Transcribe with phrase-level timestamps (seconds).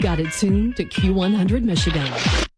[0.00, 2.49] You've got it tuned to Q100 Michigan.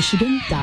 [0.00, 0.59] 是동 이,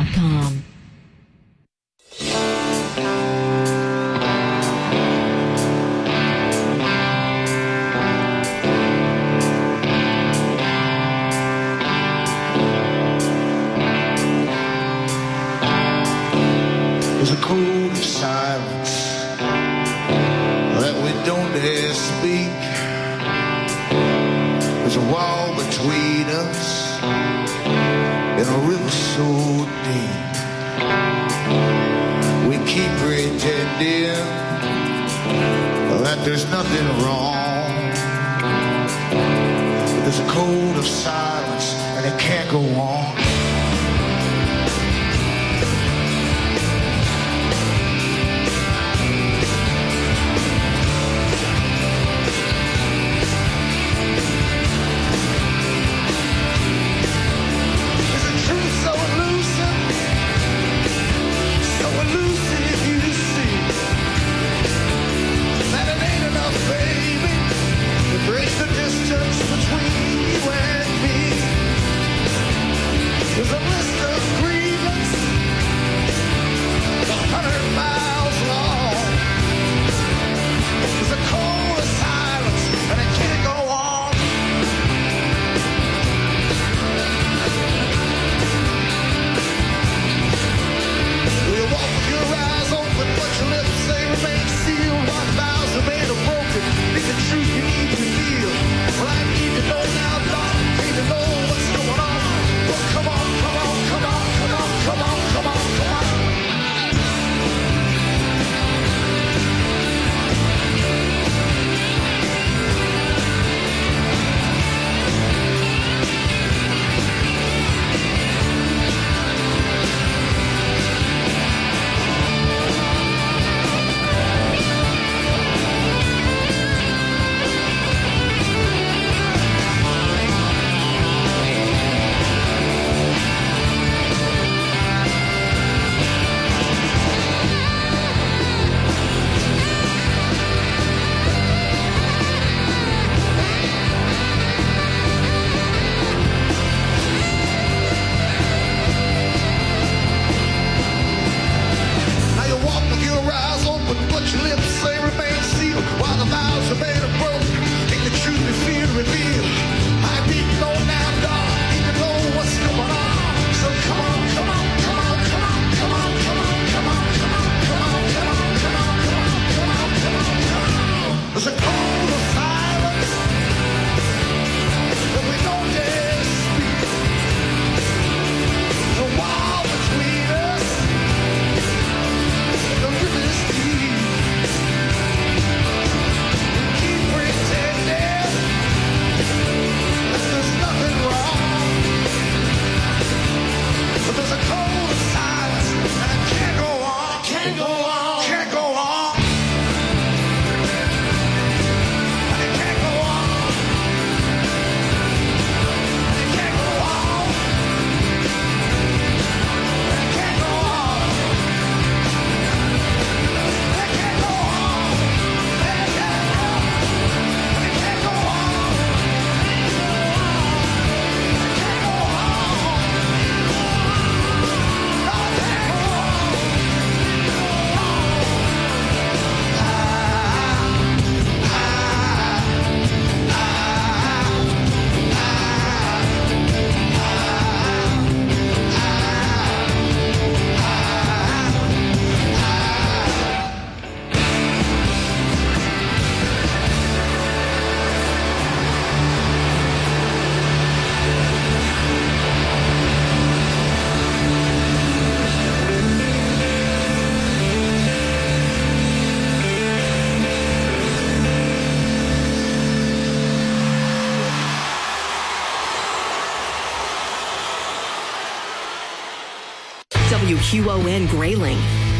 [270.48, 271.58] WQON Grayling,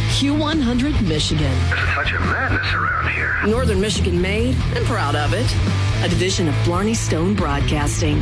[0.08, 1.52] Q100 Michigan.
[1.68, 3.36] There's a touch of madness around here.
[3.46, 5.46] Northern Michigan made and proud of it.
[6.02, 8.22] A division of Blarney Stone Broadcasting.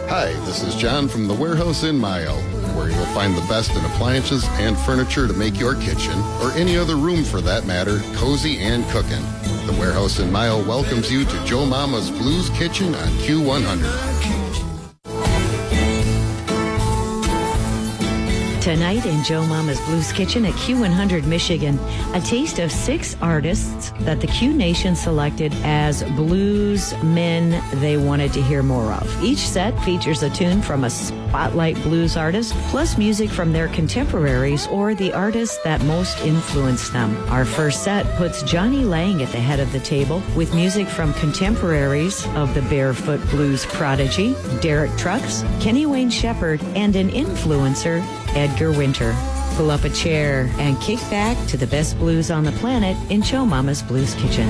[0.00, 2.34] Hi, this is John from the Warehouse in Mayo,
[2.76, 6.76] where you'll find the best in appliances and furniture to make your kitchen, or any
[6.76, 9.22] other room for that matter, cozy and cooking.
[9.66, 14.33] The Warehouse in Mayo welcomes you to Joe Mama's Blues Kitchen on Q100.
[18.64, 21.78] Tonight in Joe Mama's Blues Kitchen at Q100 Michigan,
[22.14, 28.32] a taste of six artists that the Q Nation selected as blues men they wanted
[28.32, 29.22] to hear more of.
[29.22, 30.88] Each set features a tune from a
[31.34, 37.12] spotlight blues artists, plus music from their contemporaries or the artists that most influenced them.
[37.28, 41.12] Our first set puts Jonny Lang at the head of the table with music from
[41.14, 48.00] contemporaries of the Barefoot Blues prodigy, Derek Trucks, Kenny Wayne Shepherd, and an influencer,
[48.36, 49.12] Edgar Winter.
[49.56, 53.22] Pull up a chair and kick back to the best blues on the planet in
[53.22, 54.48] Joe Mama's Blues Kitchen.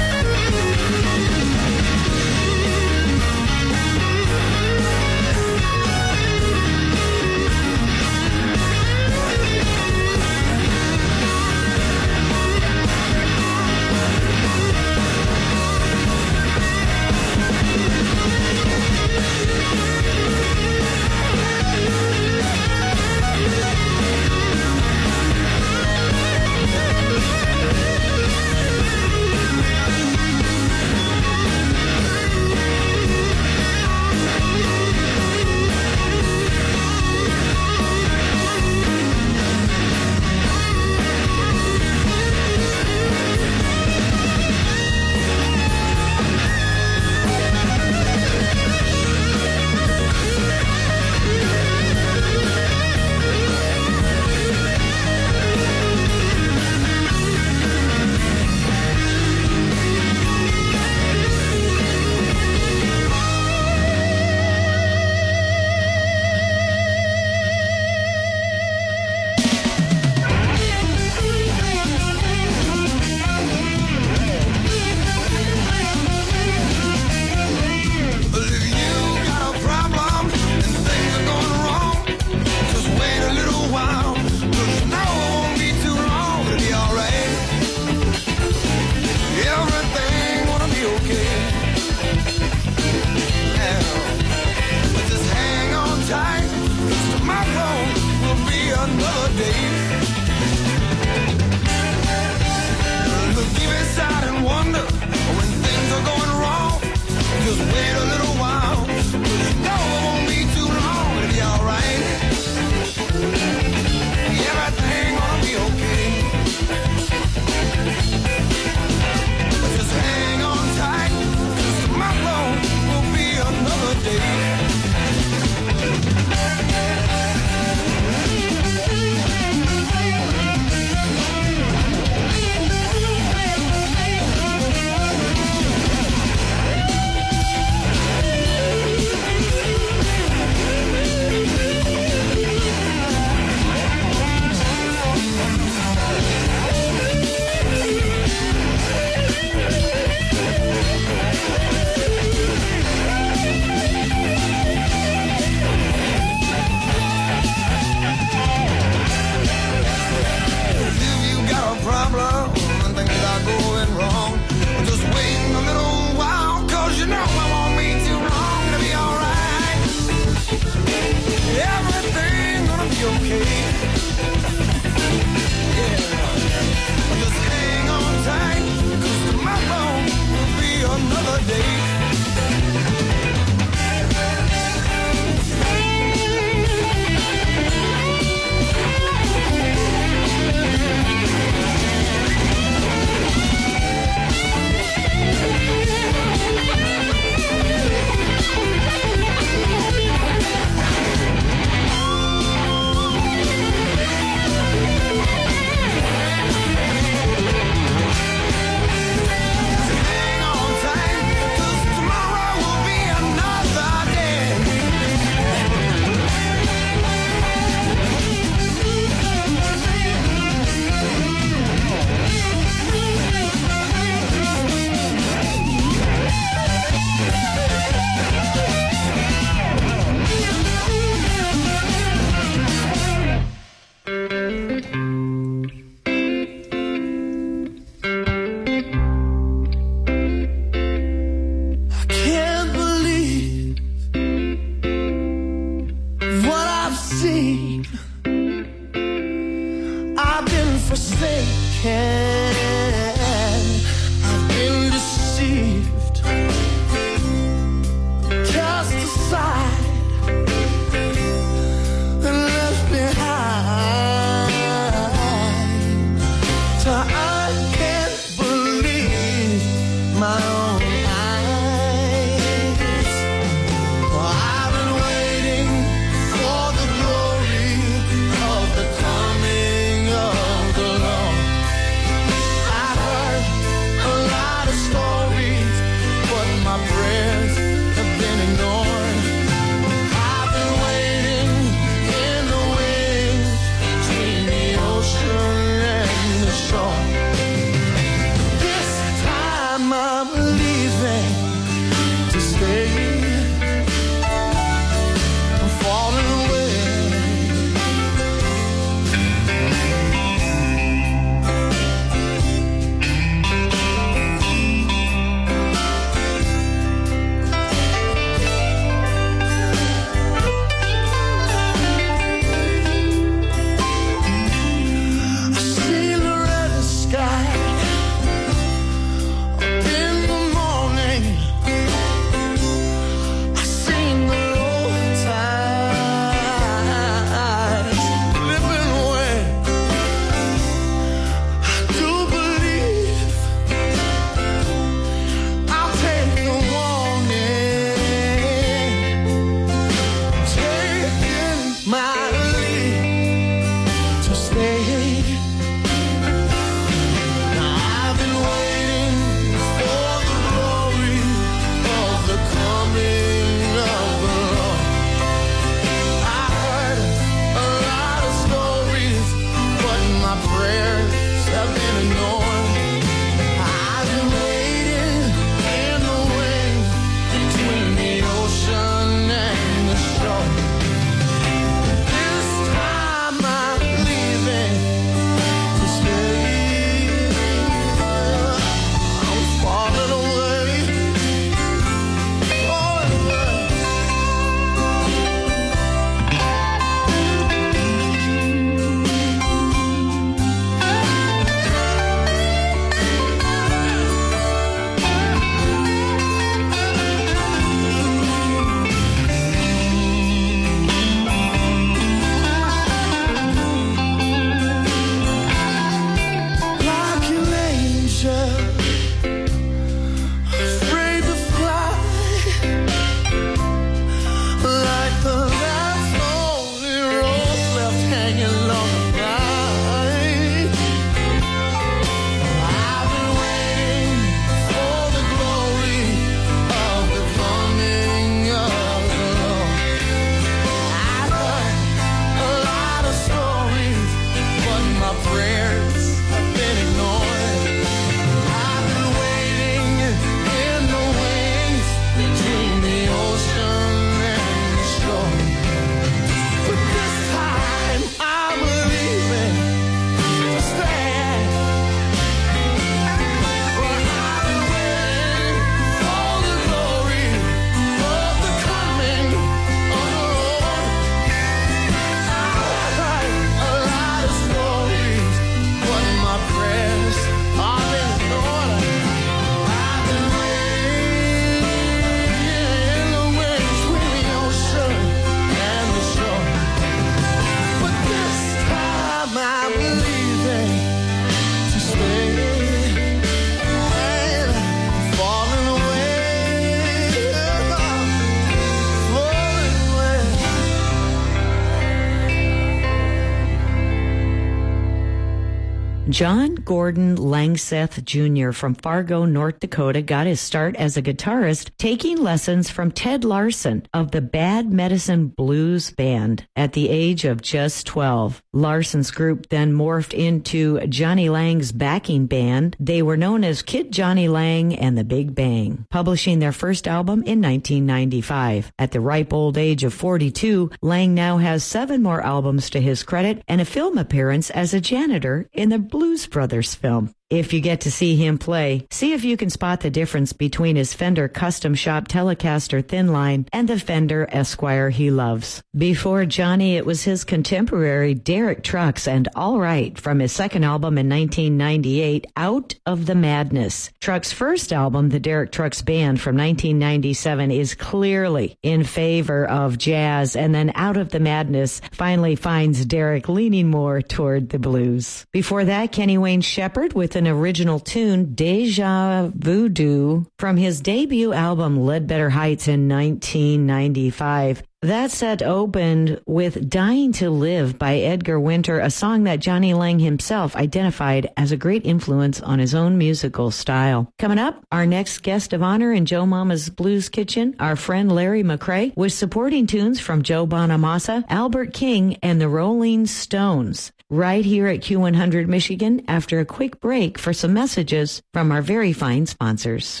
[506.16, 508.50] John Gordon Langseth Jr.
[508.50, 513.86] from Fargo, North Dakota got his start as a guitarist taking lessons from Ted Larson
[513.94, 518.42] of the Bad Medicine Blues Band at the age of just 12.
[518.52, 522.76] Larson's group then morphed into Jonny Lang's backing band.
[522.80, 527.22] They were known as Kid Jonny Lang and the Big Bang, publishing their first album
[527.22, 528.72] in 1995.
[528.76, 533.04] At the ripe old age of 42, Lang now has seven more albums to his
[533.04, 537.15] credit and a film appearance as a janitor in the Blues Brothers film.
[537.28, 538.86] If you get to see him play.
[538.92, 543.46] See if you can spot the difference between his Fender Custom Shop Telecaster Thin Line
[543.52, 545.60] and the Fender Esquire he loves.
[545.76, 550.98] Before Jonny, it was his contemporary Derek Trucks and All Right from his second album
[550.98, 553.90] in 1998, Out of the Madness.
[554.00, 560.36] Trucks' first album, The Derek Trucks Band from 1997, is clearly in favor of jazz,
[560.36, 565.26] and then Out of the Madness finally finds Derek leaning more toward the blues.
[565.32, 571.80] Before that, Kenny Wayne Shepherd with an original tune, Deja Voodoo, from his debut album
[571.80, 574.62] Ledbetter Heights in 1995.
[574.82, 579.98] That set opened with Dying to Live by Edgar Winter, a song that Jonny Lang
[579.98, 584.08] himself identified as a great influence on his own musical style.
[584.18, 588.44] Coming up, our next guest of honor in Joe Mama's Blues Kitchen, our friend Larry
[588.44, 593.90] McCray, with supporting tunes from Joe Bonamassa, Albert King, and the Rolling Stones.
[594.08, 598.92] Right here at Q100 Michigan after a quick break for some messages from our very
[598.92, 600.00] fine sponsors.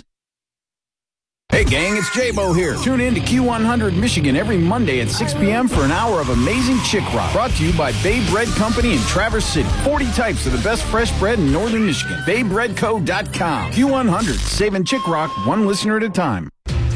[1.48, 2.76] Hey gang, it's J-Bo here.
[2.76, 5.66] Tune in to Q100 Michigan every Monday at 6 p.m.
[5.66, 7.32] for an hour of amazing chick rock.
[7.32, 9.68] Brought to you by Bay Bread Company in Traverse City.
[9.82, 12.18] 40 types of the best fresh bread in northern Michigan.
[12.26, 13.72] BayBreadCo.com.
[13.72, 16.48] Q100, saving chick rock one listener at a time.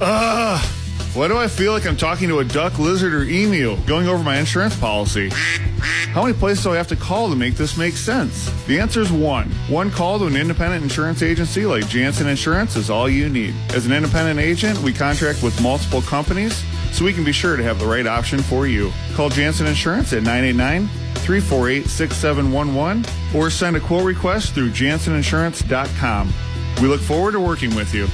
[0.00, 0.64] Ugh.
[1.14, 4.22] Why do I feel like I'm talking to a duck, lizard, or emu going over
[4.24, 5.30] my insurance policy?
[6.10, 8.50] How many places do I have to call to make this make sense?
[8.66, 9.48] The answer is one.
[9.68, 13.54] One call to an independent insurance agency like Jansen Insurance is all you need.
[13.74, 17.62] As an independent agent, we contract with multiple companies, so we can be sure to
[17.62, 18.92] have the right option for you.
[19.14, 23.04] Call Jansen Insurance at 989 348 6711
[23.38, 26.32] or send a quote request through janseninsurance.com.
[26.82, 28.08] We look forward to working with you.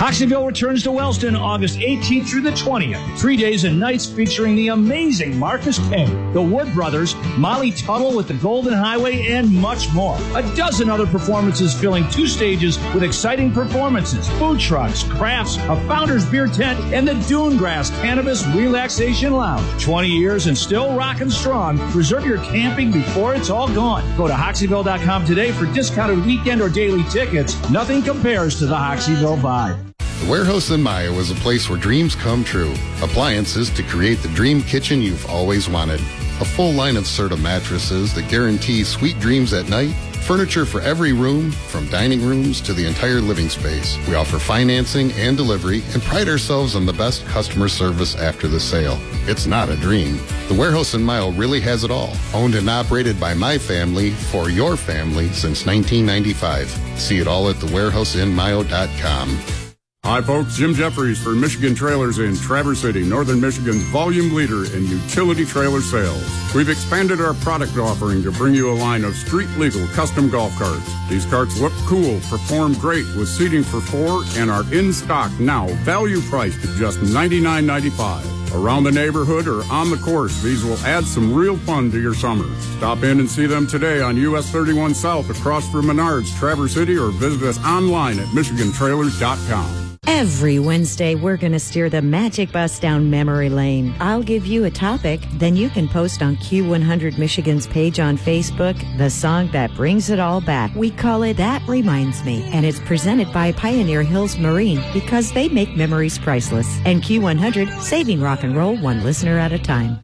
[0.00, 3.16] Hoxeyville returns to Wellston August 18th through the 20th.
[3.16, 8.26] Three days and nights featuring the amazing Marcus King, the Wood Brothers, Molly Tuttle with
[8.26, 10.18] the Golden Highway, and much more.
[10.34, 16.28] A dozen other performances filling two stages with exciting performances, food trucks, crafts, a founder's
[16.28, 19.80] beer tent, and the Dune Grass Cannabis Relaxation Lounge.
[19.80, 21.78] 20 years and still rocking strong.
[21.92, 24.04] Reserve your camping before it's all gone.
[24.16, 27.54] Go to Hoxeyville.com today for discounted weekend or daily tickets.
[27.70, 29.83] Nothing compares to the Hoxeyville vibe.
[30.20, 32.72] The Warehouse in Mio was a place where dreams come true.
[33.02, 36.00] Appliances to create the dream kitchen you've always wanted.
[36.40, 39.94] A full line of Serta mattresses that guarantee sweet dreams at night.
[40.24, 43.98] Furniture for every room, from dining rooms to the entire living space.
[44.08, 48.60] We offer financing and delivery and pride ourselves on the best customer service after the
[48.60, 48.98] sale.
[49.28, 50.16] It's not a dream.
[50.48, 52.14] The Warehouse in Mio really has it all.
[52.32, 56.70] Owned and operated by my family for your family since 1995.
[56.98, 59.63] See it all at thewarehouseinmio.com.
[60.04, 60.56] Hi, folks.
[60.56, 65.80] Jim Jeffries for Michigan Trailers in Traverse City, Northern Michigan's volume leader in utility trailer
[65.80, 66.22] sales.
[66.54, 70.54] We've expanded our product offering to bring you a line of street legal custom golf
[70.58, 70.92] carts.
[71.08, 75.68] These carts look cool, perform great with seating for four, and are in stock now,
[75.84, 78.60] value priced at just $99.95.
[78.62, 82.14] Around the neighborhood or on the course, these will add some real fun to your
[82.14, 82.44] summer.
[82.76, 86.98] Stop in and see them today on US 31 South across from Menards, Traverse City,
[86.98, 89.83] or visit us online at MichiganTrailers.com.
[90.06, 93.94] Every Wednesday, we're going to steer the magic bus down memory lane.
[94.00, 98.76] I'll give you a topic, then you can post on Q100 Michigan's page on Facebook
[98.98, 100.74] the song that brings it all back.
[100.74, 105.48] We call it That Reminds Me, and it's presented by Pioneer Hills Marine because they
[105.48, 106.68] make memories priceless.
[106.84, 110.00] And Q100, saving rock and roll one listener at a time.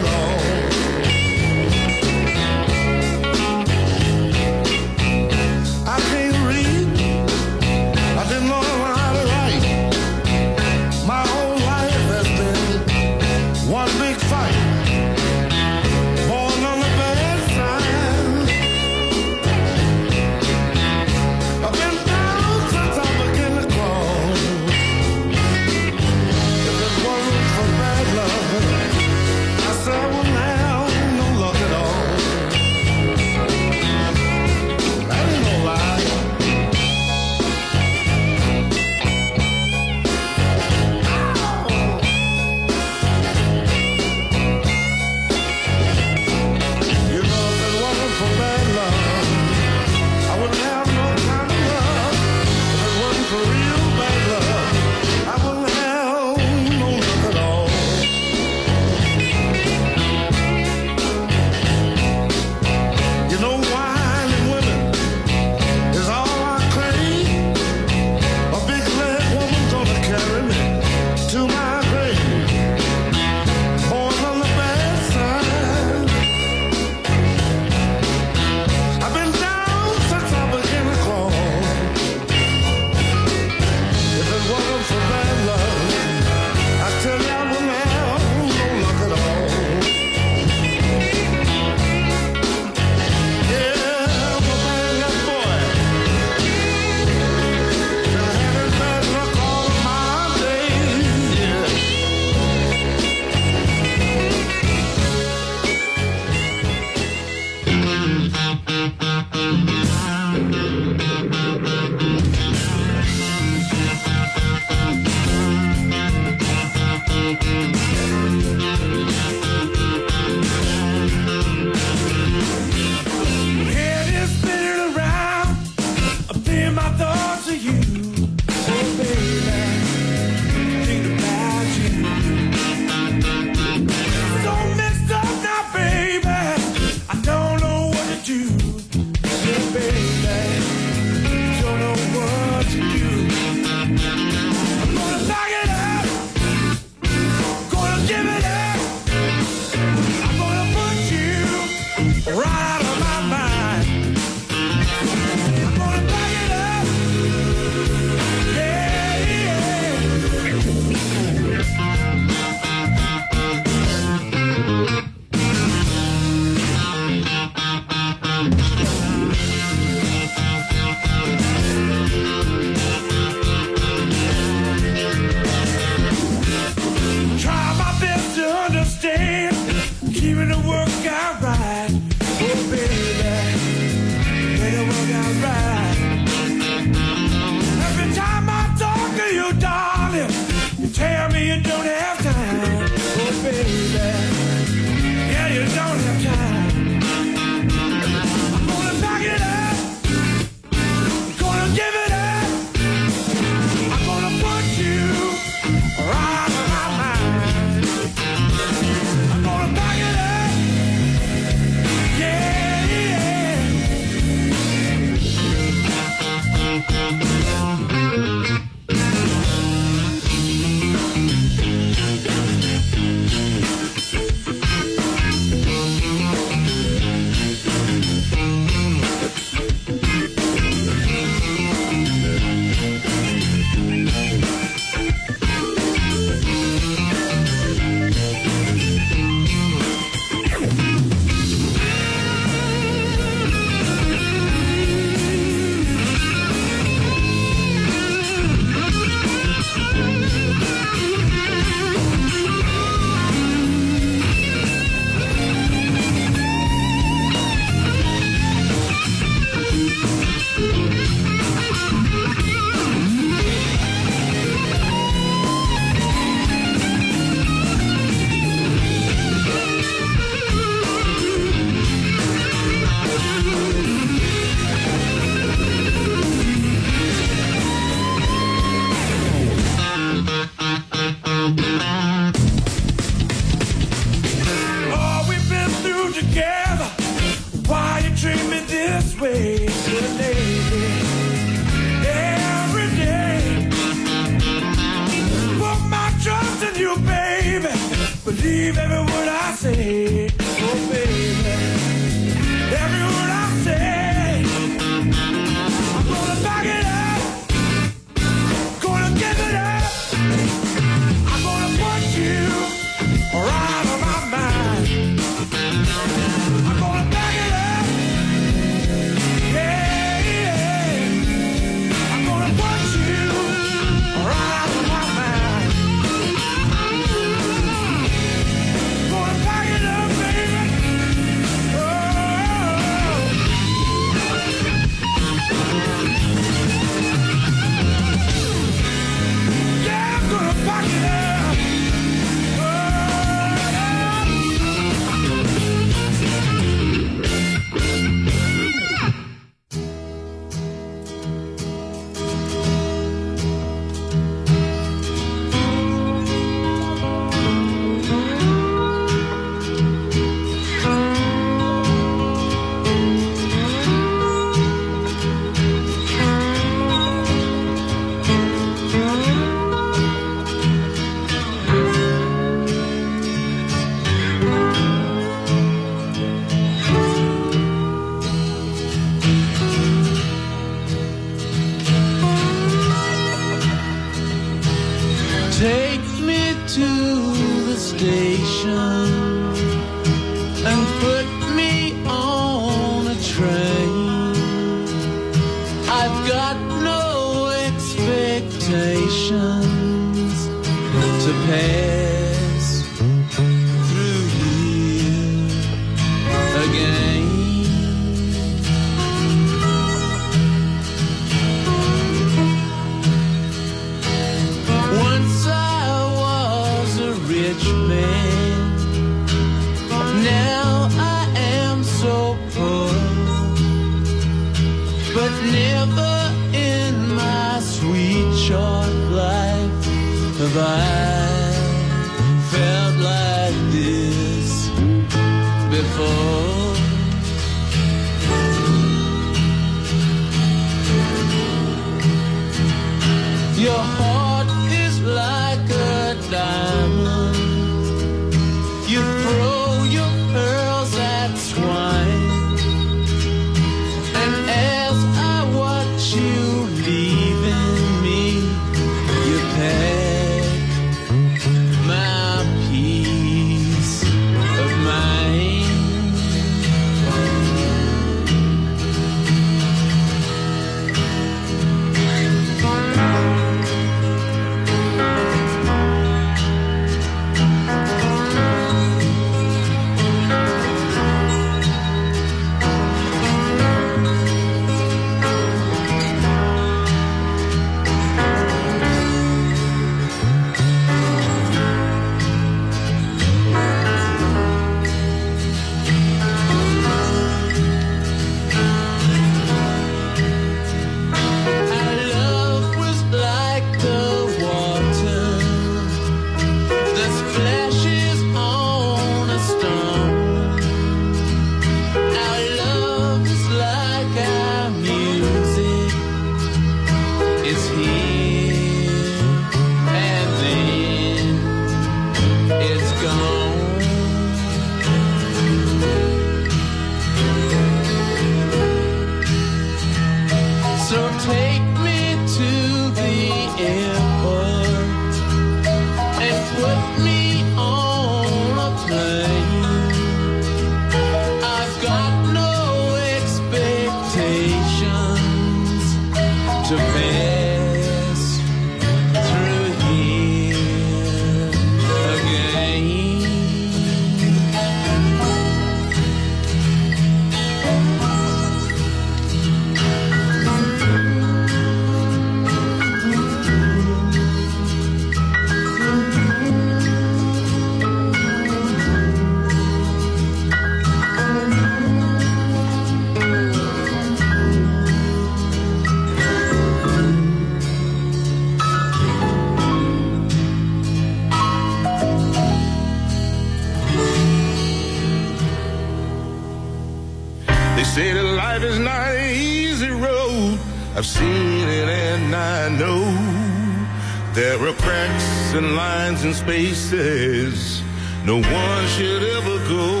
[596.16, 597.82] times and spaces
[598.24, 600.00] no one should ever go.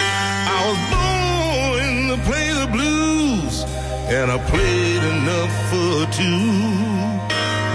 [0.00, 3.64] I was born to play the blues,
[4.08, 6.46] and I played enough for two.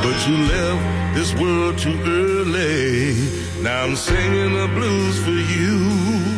[0.04, 3.16] But you left this world too early.
[3.62, 6.37] Now I'm singing the blues for you.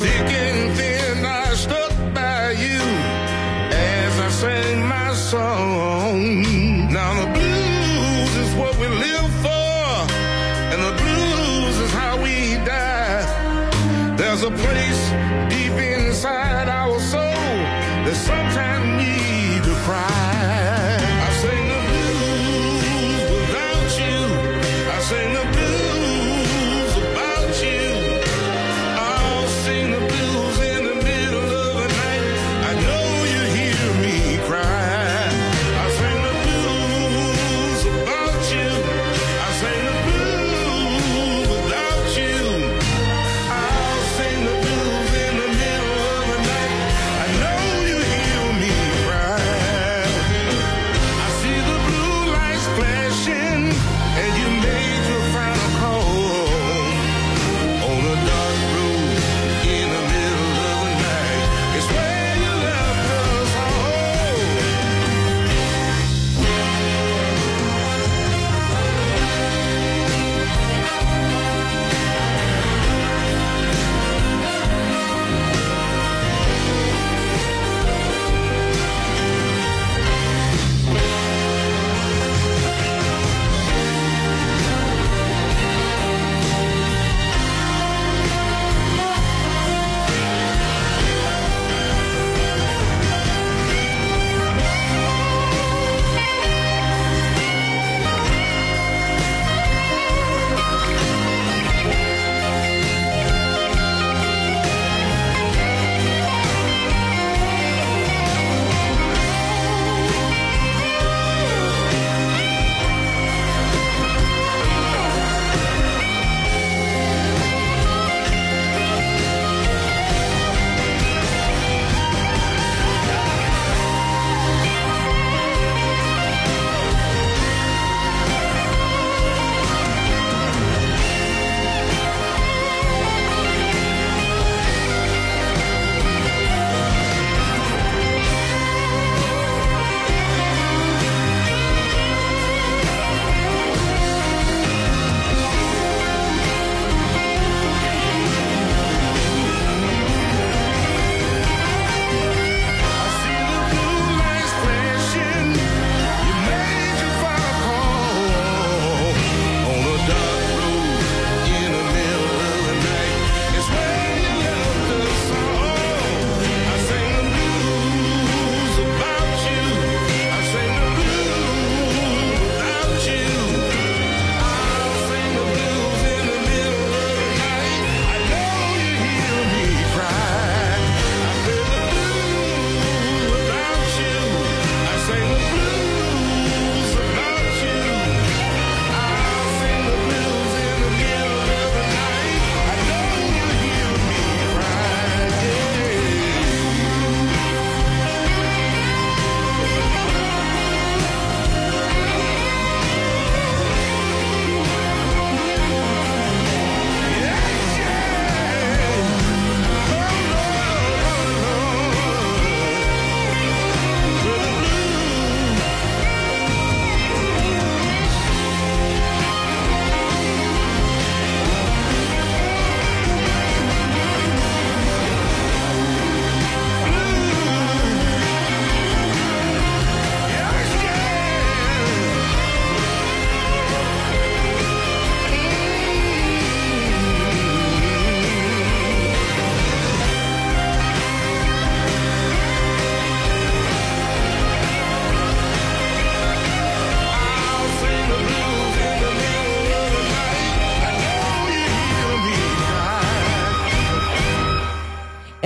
[0.00, 0.39] thinking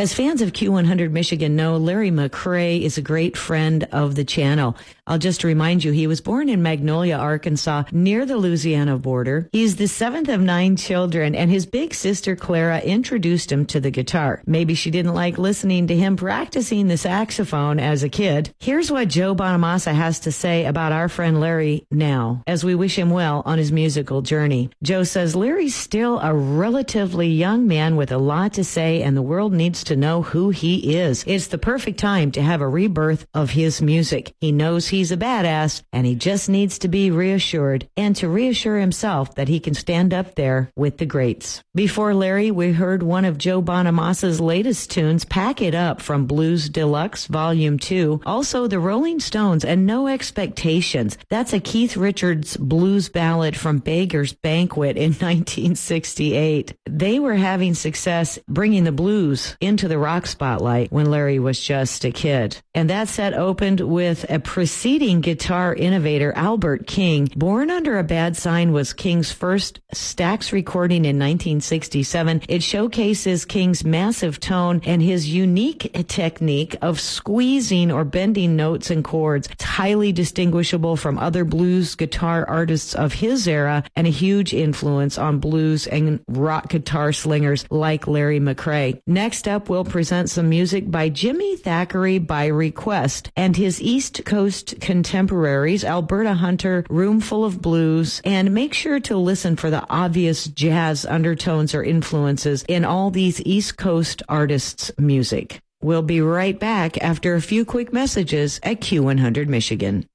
[0.04, 4.76] As fans of Q100 Michigan know, Larry McCray is a great friend of the channel.
[5.06, 9.48] I'll just remind you, he was born in Magnolia, Arkansas, near the Louisiana border.
[9.52, 13.90] He's the seventh of nine children, and his big sister Clara introduced him to the
[13.90, 14.42] guitar.
[14.46, 18.54] Maybe she didn't like listening to him practicing the saxophone as a kid.
[18.60, 22.98] Here's what Joe Bonamassa has to say about our friend Larry now, as we wish
[22.98, 24.70] him well on his musical journey.
[24.82, 29.22] Joe says Larry's still a relatively young man with a lot to say, and the
[29.22, 31.24] world needs to know who he is.
[31.26, 34.34] It's the perfect time to have a rebirth of his music.
[34.40, 38.78] He knows he's a badass and he just needs to be reassured and to reassure
[38.78, 41.62] himself that he can stand up there with the greats.
[41.74, 46.68] Before Larry, we heard one of Joe Bonamassa's latest tunes, Pack It Up from Blues
[46.68, 48.22] Deluxe Volume 2.
[48.26, 51.18] Also, the Rolling Stones and No Expectations.
[51.28, 56.74] That's a Keith Richards blues ballad from Beggar's Banquet in 1968.
[56.88, 62.04] They were having success bringing the blues into the rock spotlight when Larry was just
[62.04, 62.60] a kid.
[62.74, 67.30] And that set opened with a preceding guitar innovator, Albert King.
[67.36, 72.42] Born Under a Bad Sign was King's first Stax recording in 1967.
[72.48, 79.04] It showcases King's massive tone and his unique technique of squeezing or bending notes and
[79.04, 79.48] chords.
[79.50, 85.18] It's highly distinguishable from other blues guitar artists of his era and a huge influence
[85.18, 89.00] on blues and rock guitar slingers like Larry McCray.
[89.06, 94.80] Next up, we'll present some music by Jimmy Thackery by request and his East Coast
[94.80, 101.04] contemporaries, Alberta Hunter, Roomful of Blues, and make sure to listen for the obvious jazz
[101.04, 105.60] undertones or influences in all these East Coast artists' music.
[105.82, 110.06] We'll be right back after a few quick messages at Q100 Michigan.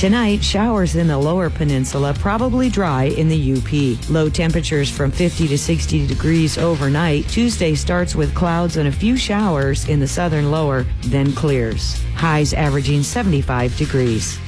[0.00, 4.08] Tonight, showers in the lower peninsula, probably dry in the UP.
[4.08, 7.28] Low temperatures from 50 to 60 degrees overnight.
[7.28, 12.02] Tuesday starts with clouds and a few showers in the southern lower, then clears.
[12.14, 14.38] Highs averaging 75 degrees.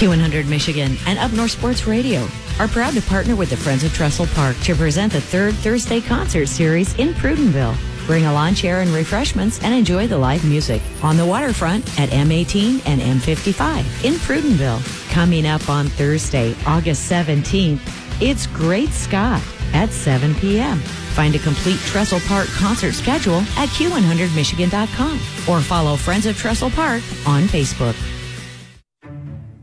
[0.00, 2.26] Q100 Michigan and Up North Sports Radio
[2.58, 6.00] are proud to partner with the Friends of Trestle Park to present the third Thursday
[6.00, 7.76] concert series in Prudenville.
[8.08, 12.08] Bring a lawn chair and refreshments and enjoy the live music on the waterfront at
[12.08, 14.80] M18 and M55 in Prudenville.
[15.10, 17.80] Coming up on Thursday, August 17th,
[18.22, 19.42] it's Great Scott
[19.74, 20.78] at 7 p.m.
[20.78, 25.12] Find a complete Trestle Park concert schedule at Q100Michigan.com
[25.46, 27.94] or follow Friends of Trestle Park on Facebook.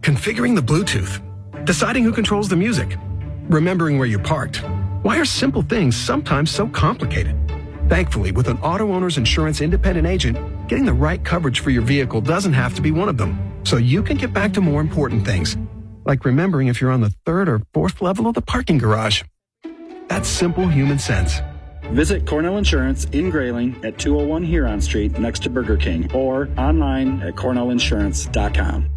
[0.02, 1.20] Configuring the Bluetooth,
[1.66, 2.96] deciding who controls the music,
[3.50, 4.58] remembering where you parked.
[5.02, 7.36] Why are simple things sometimes so complicated?
[7.88, 12.20] Thankfully, with an auto owner's insurance independent agent, getting the right coverage for your vehicle
[12.20, 13.38] doesn't have to be one of them.
[13.64, 15.56] So you can get back to more important things,
[16.04, 19.22] like remembering if you're on the third or fourth level of the parking garage.
[20.08, 21.42] That's simple human sense.
[21.92, 27.22] Visit Cornell Insurance in Grayling at 201 Huron Street next to Burger King or online
[27.22, 28.90] at cornellinsurance.com.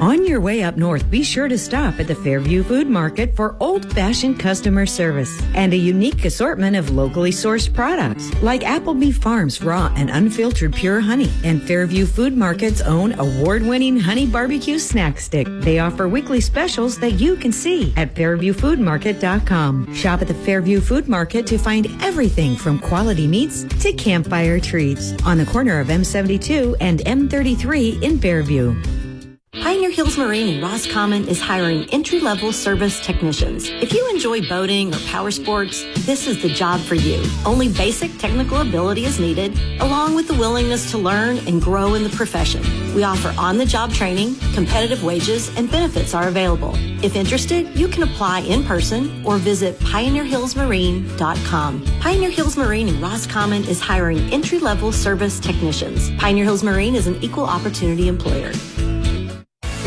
[0.00, 3.56] On your way up north, be sure to stop at the Fairview Food Market for
[3.58, 9.60] old fashioned customer service and a unique assortment of locally sourced products like Applebee Farms
[9.60, 15.18] raw and unfiltered pure honey and Fairview Food Market's own award winning honey barbecue snack
[15.18, 15.48] stick.
[15.62, 19.94] They offer weekly specials that you can see at fairviewfoodmarket.com.
[19.94, 25.12] Shop at the Fairview Food Market to find everything from quality meats to campfire treats
[25.24, 28.80] on the corner of M72 and M33 in Fairview.
[29.54, 33.66] Pioneer Hills Marine in Roscommon is hiring entry-level service technicians.
[33.68, 37.22] If you enjoy boating or power sports, this is the job for you.
[37.46, 42.02] Only basic technical ability is needed, along with the willingness to learn and grow in
[42.02, 42.62] the profession.
[42.94, 46.74] We offer on-the-job training, competitive wages, and benefits are available.
[47.02, 51.84] If interested, you can apply in person or visit pioneerhillsmarine.com.
[52.00, 56.10] Pioneer Hills Marine in Roscommon is hiring entry-level service technicians.
[56.18, 58.52] Pioneer Hills Marine is an equal opportunity employer.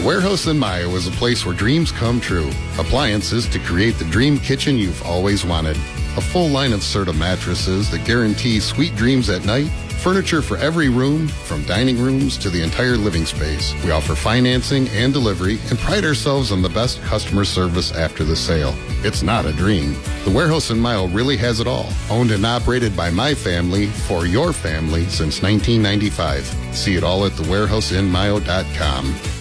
[0.02, 2.50] The Warehouse in Mio was a place where dreams come true.
[2.80, 5.78] Appliances to create the dream kitchen you've always wanted.
[6.18, 9.68] A full line of Serta mattresses that guarantee sweet dreams at night.
[10.02, 13.76] Furniture for every room, from dining rooms to the entire living space.
[13.84, 18.36] We offer financing and delivery and pride ourselves on the best customer service after the
[18.36, 18.74] sale.
[19.06, 19.94] It's not a dream.
[20.26, 21.88] The Warehouse in Mio really has it all.
[22.10, 26.76] Owned and operated by my family for your family since 1995.
[26.76, 29.41] See it all at thewarehouseinmio.com.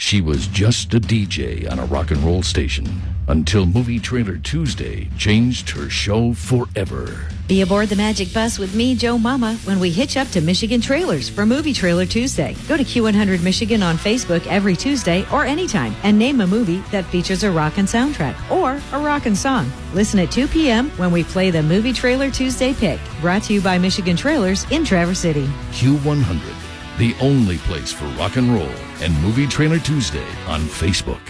[0.00, 2.86] She was just a DJ on a rock and roll station
[3.28, 7.28] until Movie Trailer Tuesday changed her show forever.
[7.46, 10.80] Be aboard the Magic Bus with me, Joe Mama, when we hitch up to Michigan
[10.80, 12.56] Trailers for Movie Trailer Tuesday.
[12.66, 17.04] Go to Q100 Michigan on Facebook every Tuesday or anytime and name a movie that
[17.04, 19.70] features a rockin' soundtrack or a rockin' song.
[19.92, 20.88] Listen at 2 p.m.
[20.96, 24.82] when we play the Movie Trailer Tuesday pick, brought to you by Michigan Trailers in
[24.82, 25.44] Traverse City.
[25.72, 26.69] Q100,
[27.00, 31.20] the only place for rock and roll and Movie Trailer Tuesday on Facebook.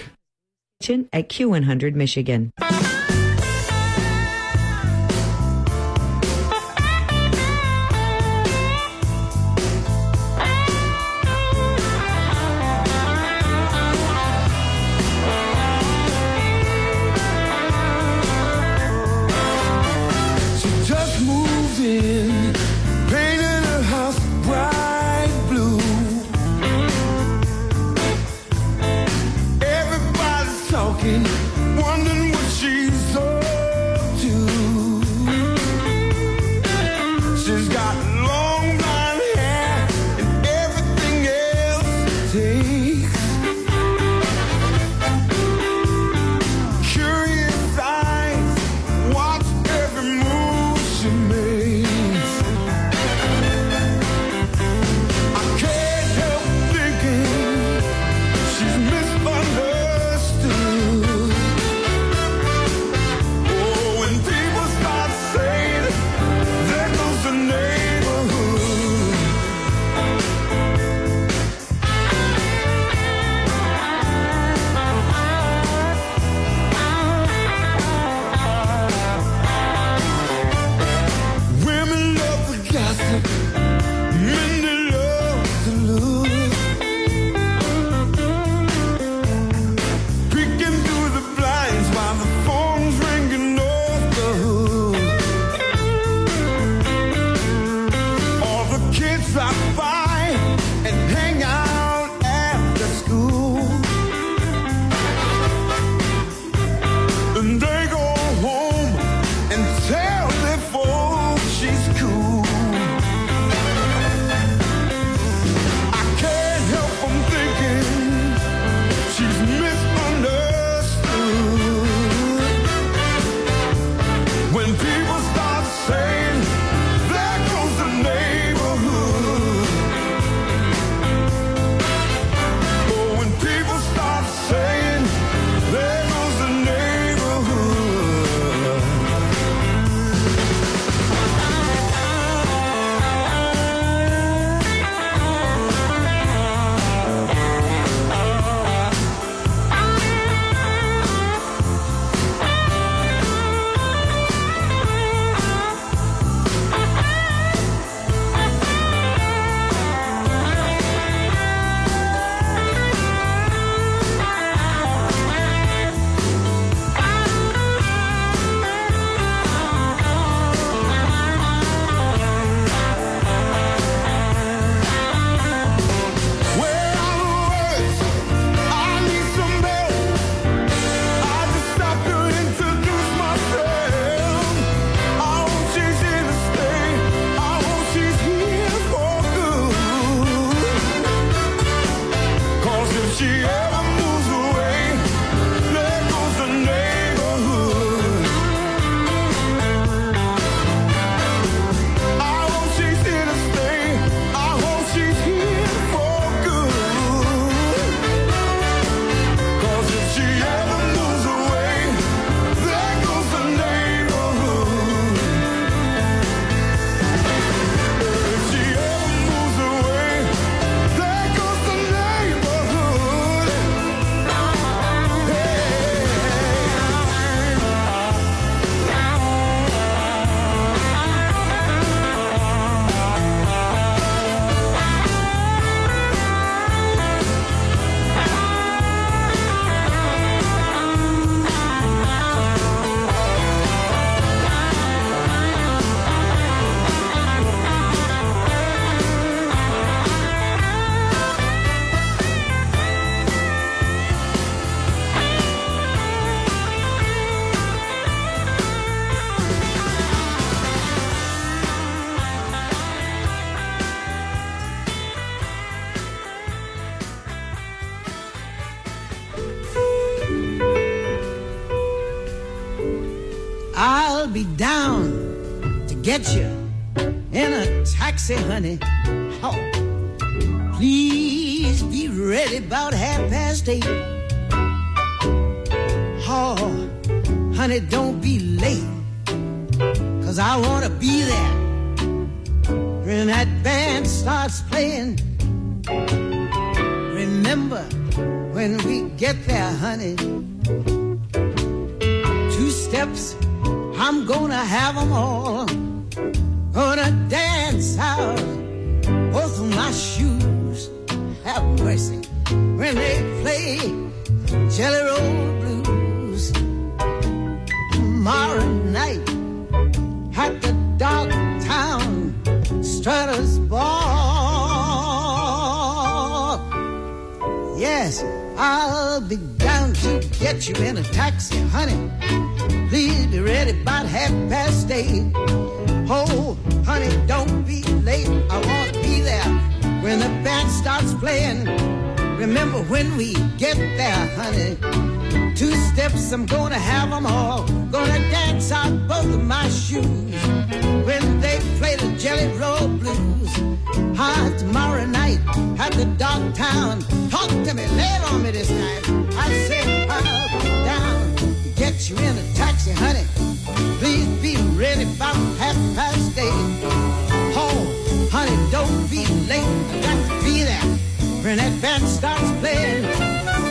[1.13, 2.53] At Q100 Michigan.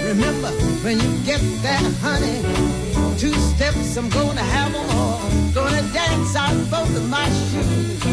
[0.10, 0.49] Remember
[0.82, 2.41] when you get there, honey.
[3.20, 5.22] Two steps, I'm gonna have them all.
[5.53, 8.03] Gonna dance out both of my shoes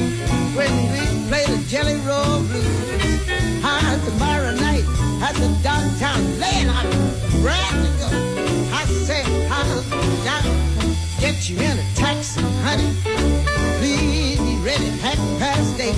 [0.55, 3.25] when we play the Jelly Roll Blues.
[3.65, 4.85] Hi, tomorrow night
[5.23, 6.85] at the downtown, laying out,
[7.41, 8.09] ready to go.
[8.77, 9.83] I say, I'll
[10.23, 10.45] down,
[11.19, 12.93] get you in a taxi, honey.
[13.79, 15.97] Please be ready half past eight.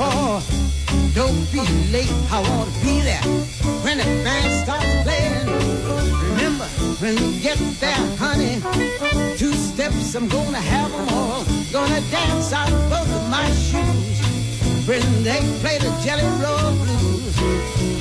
[0.00, 0.65] Oh,
[1.16, 2.12] don't be late.
[2.30, 3.24] I want to be there
[3.82, 5.48] when the band starts playing.
[6.30, 6.68] Remember,
[7.00, 8.60] when we get there, honey,
[9.38, 11.44] two steps, I'm gonna have them all.
[11.72, 14.18] Gonna dance out of both of my shoes
[14.86, 17.34] when they play the Jelly Roll Blues.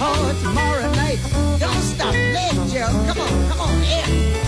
[0.08, 1.20] Oh, tomorrow night,
[1.58, 2.92] don't stop late, Jill.
[3.08, 4.45] Come on, come on, yeah.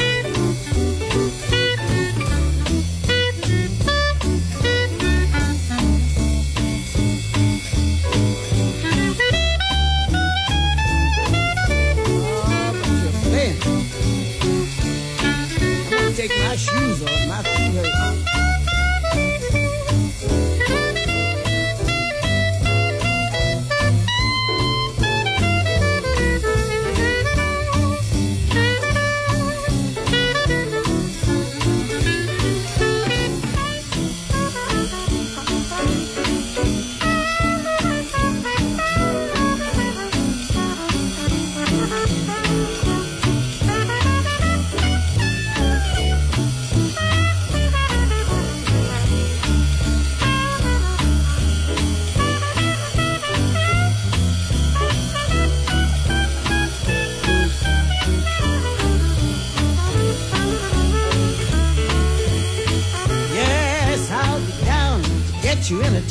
[16.28, 17.28] Take my shoes off.
[17.28, 17.47] My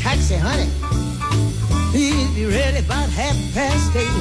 [0.06, 0.70] taxi, honey.
[1.90, 4.18] Please be ready about half past eight.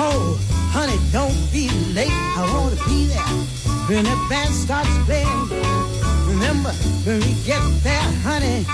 [0.00, 0.40] Oh,
[0.72, 2.18] honey, don't be late.
[2.40, 3.32] I want to be there
[3.88, 5.42] when the band starts playing.
[6.32, 6.72] Remember,
[7.04, 8.64] when we get there, honey,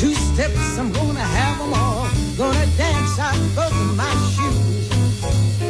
[0.00, 2.10] two steps, I'm gonna have them all.
[2.36, 4.88] Gonna dance out both of my shoes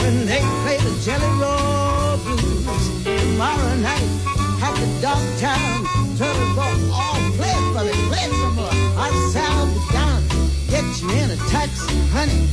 [0.00, 6.76] when they play the Jelly Roll Blues tomorrow night at the Darktown Strutters Ball.
[6.92, 8.76] Oh, play it for me, play it some more.
[8.96, 10.20] I'll sound it down,
[10.68, 12.48] get you in a taxi, honey.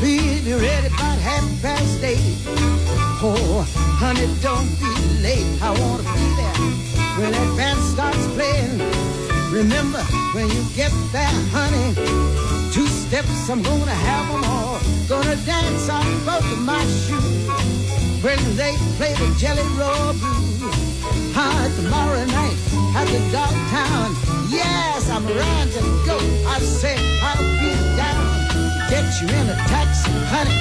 [0.00, 2.20] Be ready about half past eight.
[3.22, 3.66] Oh,
[3.98, 5.46] honey, don't be late.
[5.62, 6.58] I wanna be there
[7.18, 8.78] when that band starts playing.
[9.50, 10.02] Remember,
[10.34, 11.94] when you get there, honey,
[12.72, 14.78] two steps, I'm gonna have them all.
[15.08, 17.46] Gonna dance on both of my shoes
[18.22, 20.85] when they play the Jelly Roll Blues.
[21.38, 22.56] Hi, tomorrow night
[22.96, 24.16] at the Darktown.
[24.48, 26.16] Yes, I'm ready to go.
[26.48, 28.36] I say I'll be down
[28.88, 30.56] get you in a taxi, honey.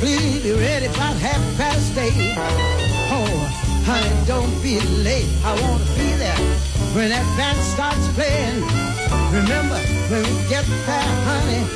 [0.00, 2.32] Please be ready about half past eight.
[3.12, 3.28] Oh,
[3.84, 5.28] honey, don't be late.
[5.44, 6.40] I wanna be there
[6.96, 8.64] when that band starts playing.
[9.28, 9.76] Remember,
[10.08, 11.68] when we get there, honey,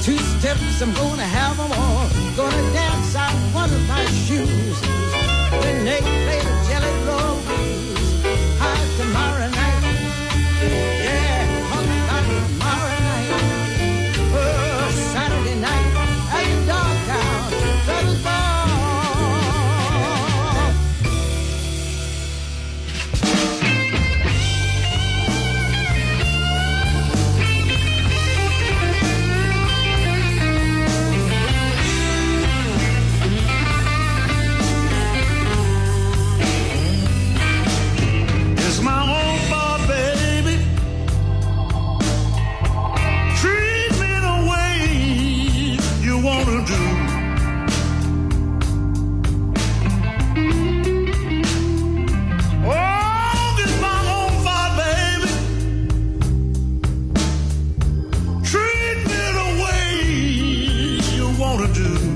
[0.00, 2.08] two steps, I'm gonna have them all.
[2.34, 4.80] Gonna dance out one of my shoes
[5.60, 6.61] when they play
[61.52, 62.11] wanna do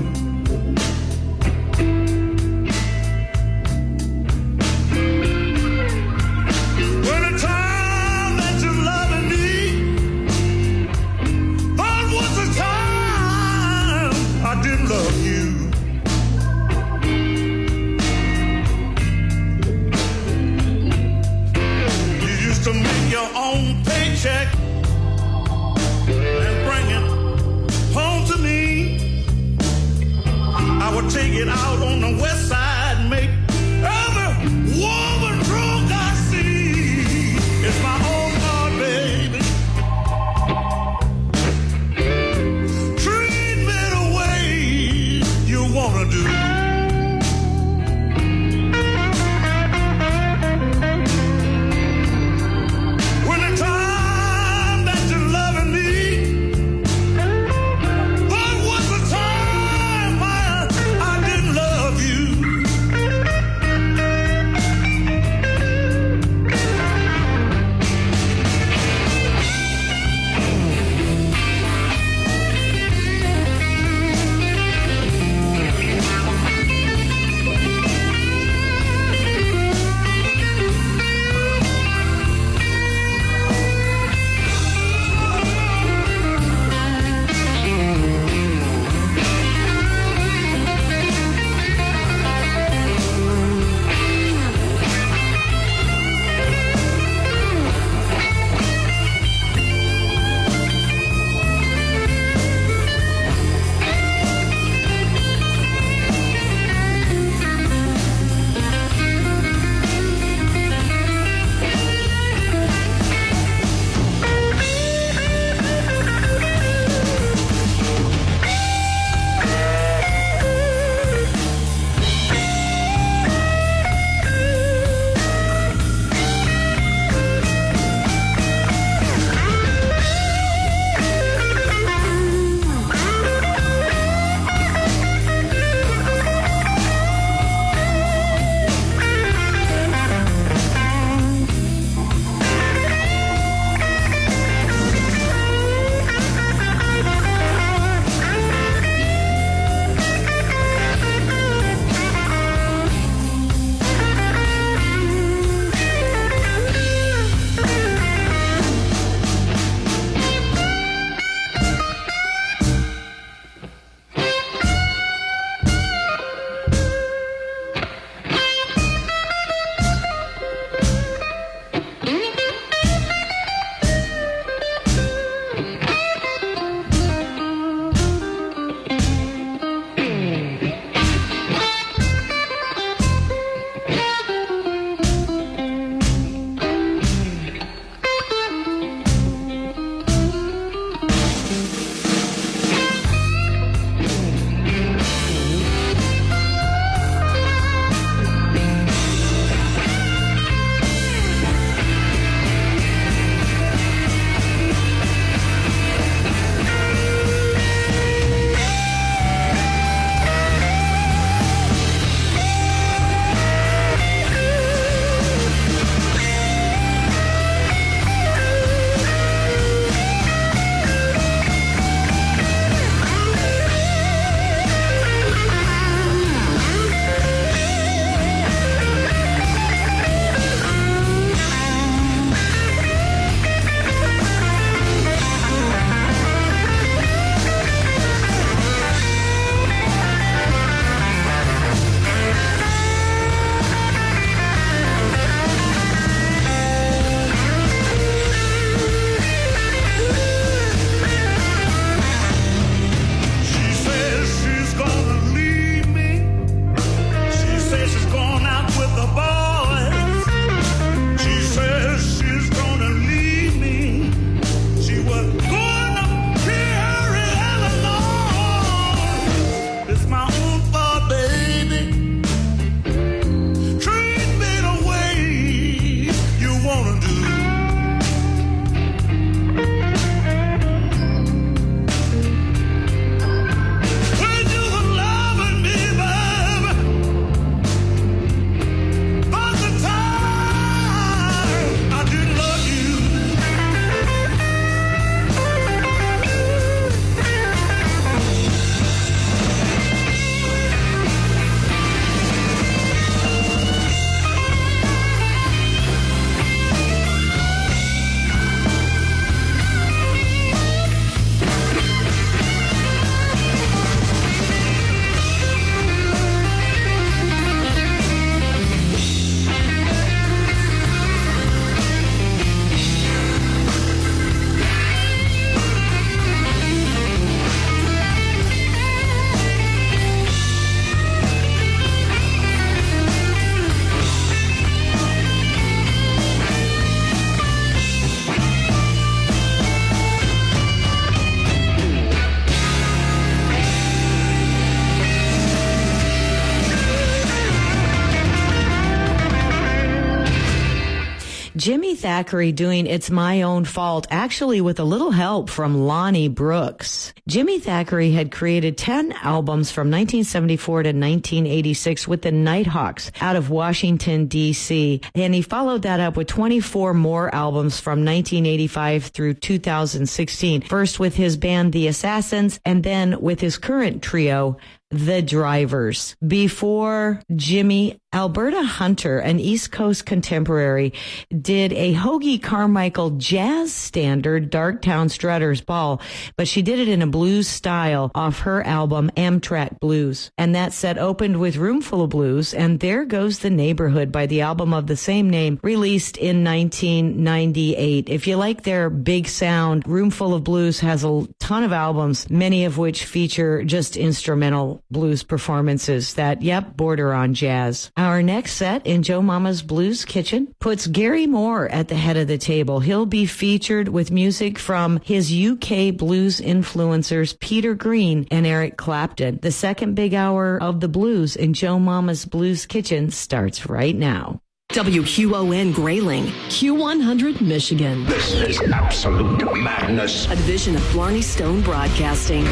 [352.17, 357.13] Thackery doing It's My Own Fault, actually with a little help from Lonnie Brooks.
[357.27, 363.51] Jimmy Thackery had created 10 albums from 1974 to 1986 with the Nighthawks out of
[363.51, 364.99] Washington, D.C.
[365.13, 370.61] And he followed that up with 24 more albums from 1985 through 2016.
[370.61, 374.57] First with his band The Assassins and then with his current trio,
[374.89, 376.15] the drivers.
[376.25, 380.93] Before Jimmy, Alberta Hunter, an East Coast contemporary,
[381.29, 385.99] did a Hoagy Carmichael jazz standard, Darktown Strutters Ball,
[386.37, 390.31] but she did it in a blues style off her album Amtrak Blues.
[390.37, 394.39] And that set opened with Roomful of Blues and There Goes the Neighborhood by the
[394.39, 398.07] album of the same name, released in 1998.
[398.07, 402.63] If you like their big sound, Roomful of Blues has a ton of albums, many
[402.63, 407.91] of which feature just instrumental blues performances that, yep, border on jazz.
[408.07, 412.29] Our next set in Joe Mama's Blues Kitchen puts Gary Moore at the head of
[412.29, 412.79] the table.
[412.79, 419.39] He'll be featured with music from his UK blues influencers Peter Green and Eric Clapton.
[419.41, 424.39] The second big hour of the blues in Joe Mama's Blues Kitchen starts right now.
[424.71, 428.05] WQON Grayling, Q100 Michigan.
[428.05, 430.27] This is absolute madness.
[430.27, 432.45] A division of Blarney Stone Broadcasting.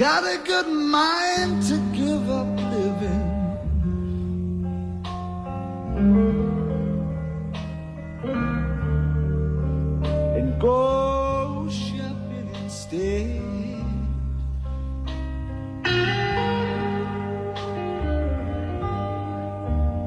[0.00, 3.28] Got a good mind to give up living.
[10.38, 13.42] And go shopping instead.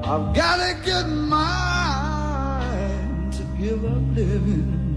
[0.04, 2.34] I've got a good mind
[3.34, 4.93] to give up living.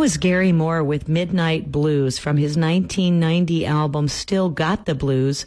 [0.00, 5.44] Was Gary Moore with Midnight Blues from his 1990 album Still Got the Blues.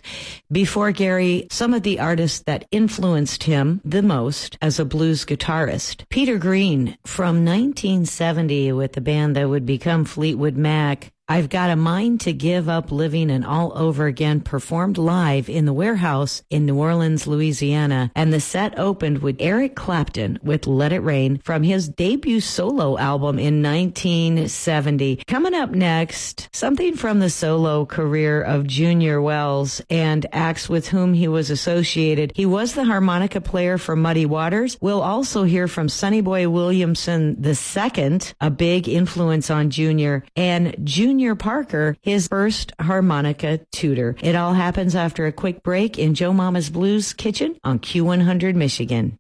[0.52, 6.08] Before Gary, some of the artists that influenced him the most as a blues guitarist.
[6.10, 11.12] Peter Green from 1970 with the band that would become Fleetwood Mac.
[11.34, 15.66] I've Got a Mind to Give Up Living and All Over Again performed live in
[15.66, 18.12] the warehouse in New Orleans, Louisiana.
[18.14, 23.00] And the set opened with Eric Clapton with Let It Rain from his debut solo
[23.00, 25.24] album in 1970.
[25.26, 31.16] Coming up next, something from the solo career of Junior Wells and acts with whom
[31.16, 32.32] he was associated.
[32.36, 34.78] He was the harmonica player for Muddy Waters.
[34.82, 41.23] We'll also hear from Sonny Boy Williamson II, a big influence on Junior, and Junior
[41.24, 44.18] Junior Parker, his first harmonica tutor.
[44.22, 49.18] It all happens after a quick break in Joe Mama's Blues Kitchen on Q100 Michigan.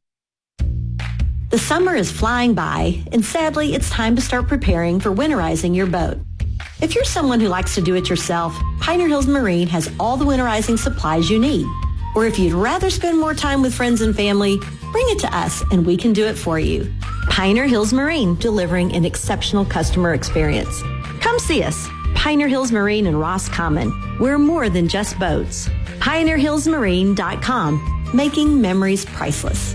[1.49, 5.85] The summer is flying by, and sadly, it's time to start preparing for winterizing your
[5.85, 6.17] boat.
[6.81, 10.25] If you're someone who likes to do it yourself, Pioneer Hills Marine has all the
[10.25, 11.65] winterizing supplies you need.
[12.17, 14.57] Or if you'd rather spend more time with friends and family,
[14.91, 16.93] bring it to us and we can do it for you.
[17.29, 20.83] Pioneer Hills Marine, delivering an exceptional customer experience.
[21.23, 21.87] Come see us.
[22.15, 23.93] Pioneer Hills Marine and Roscommon.
[24.19, 25.69] We're more than just boats.
[25.99, 29.73] PioneerHillsMarine.com, making memories priceless.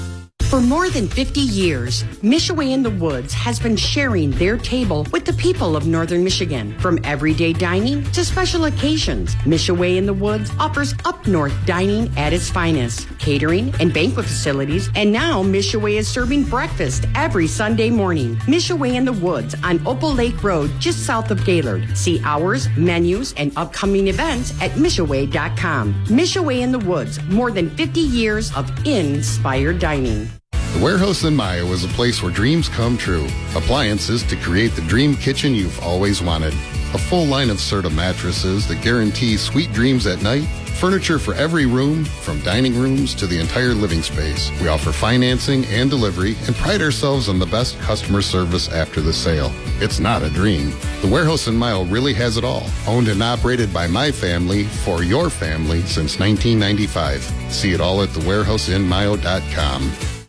[0.51, 5.25] For more than 50 years, Michaywé in the Woods has been sharing their table with
[5.25, 6.77] the people of Northern Michigan.
[6.81, 12.33] From everyday dining to special occasions, Michaywé in the Woods offers up north dining at
[12.33, 18.35] its finest, catering and banquet facilities, and now Michaywé is serving breakfast every Sunday morning.
[18.49, 21.97] Michaywé in the Woods on Opal Lake Road, just south of Gaylord.
[21.97, 25.95] See hours, menus, and upcoming events at Michaywe.com.
[26.07, 30.29] Michaywé in the Woods, more than 50 years of inspired dining.
[30.73, 33.27] The Warehouse in Mio was a place where dreams come true.
[33.55, 36.55] Appliances to create the dream kitchen you've always wanted.
[36.95, 40.45] A full line of Serta mattresses that guarantee sweet dreams at night.
[40.79, 44.51] Furniture for every room, from dining rooms to the entire living space.
[44.63, 49.13] We offer financing and delivery and pride ourselves on the best customer service after the
[49.13, 49.53] sale.
[49.81, 50.71] It's not a dream.
[51.03, 52.63] The Warehouse in Mio really has it all.
[52.87, 57.23] Owned and operated by my family for your family since 1995.
[57.53, 60.20] See it all at thewarehouseinmio.com.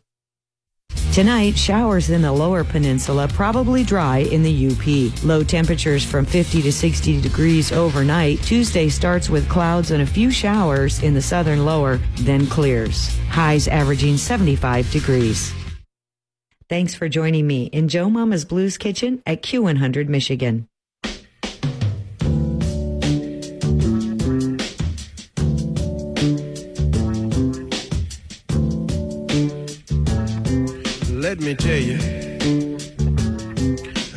[1.11, 5.25] Tonight, showers in the lower peninsula, probably dry in the UP.
[5.25, 8.41] Low temperatures from 50 to 60 degrees overnight.
[8.43, 13.13] Tuesday starts with clouds and a few showers in the southern lower, then clears.
[13.27, 15.51] Highs averaging 75 degrees.
[16.69, 20.69] Thanks for joining me in Joe Mama's Blues Kitchen at Q100 Michigan.
[31.41, 31.97] Me tell you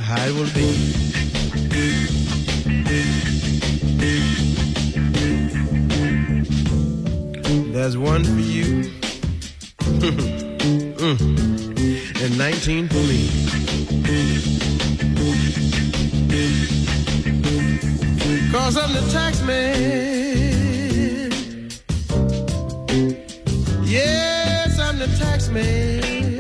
[0.01, 1.95] how it will be.
[7.73, 8.91] There's one for you,
[11.05, 11.21] Mm.
[12.25, 14.35] and 19 for me.
[18.51, 21.31] Cause I'm the tax man.
[23.85, 26.34] Yes, I'm the tax man.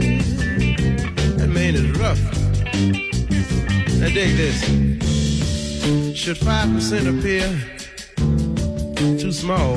[1.74, 2.20] Man is rough.
[4.14, 4.60] dig this.
[6.16, 7.48] Should 5% appear
[9.18, 9.76] too small?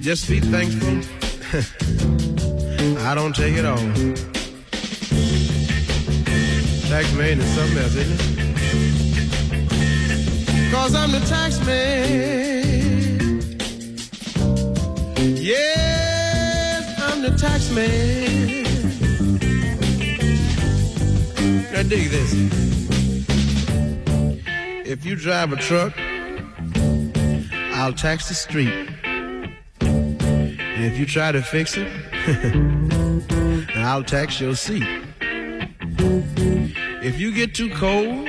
[0.00, 0.98] Just be thankful.
[3.06, 3.76] I don't take it all.
[6.88, 8.34] Tax man is something else, isn't it?
[10.72, 12.63] Cause I'm the tax man.
[15.44, 18.62] Yes, I'm the tax man.
[21.70, 22.32] Now dig this.
[24.88, 25.92] If you drive a truck,
[27.74, 28.88] I'll tax the street.
[29.82, 31.92] And if you try to fix it,
[33.76, 34.88] I'll tax your seat.
[37.02, 38.26] If you get too cold,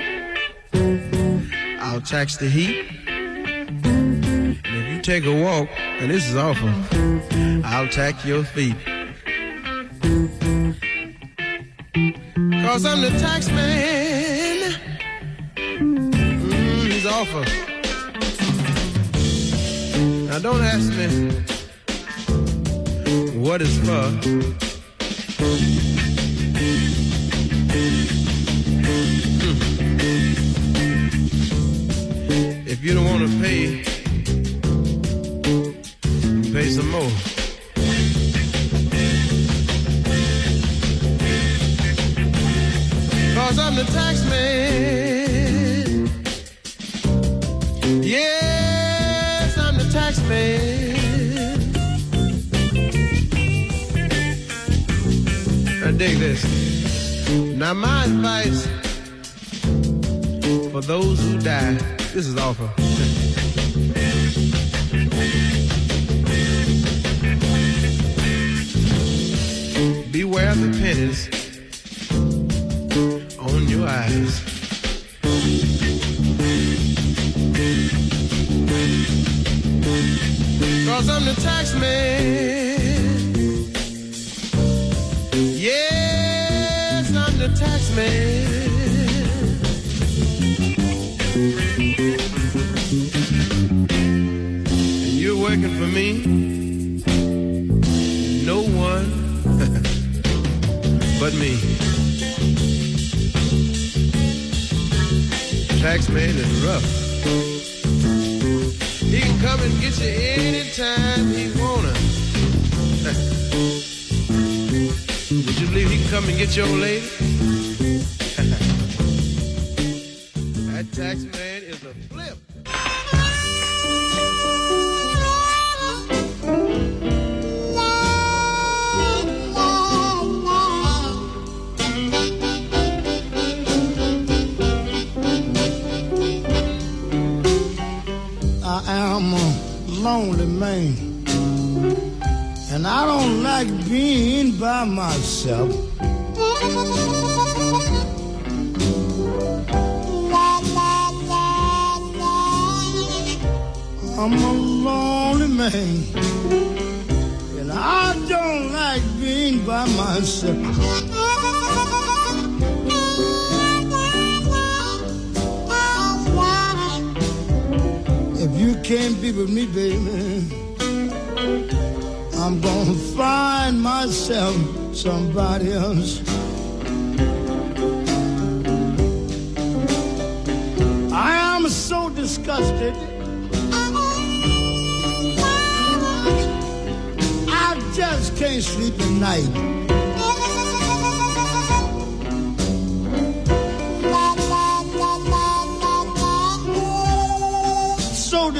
[1.80, 2.86] I'll tax the heat.
[3.86, 5.70] And if you take a walk,
[6.00, 6.70] and this is awful,
[7.66, 8.76] I'll tax your feet.
[12.66, 14.74] Cause I'm the tax man.
[15.56, 17.46] Mm, he's awful.
[20.28, 21.08] Now don't ask me
[23.40, 24.12] what it's for.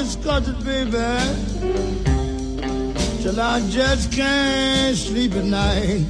[0.06, 2.16] So disgusted, baby
[3.22, 6.06] till I just can't sleep at night.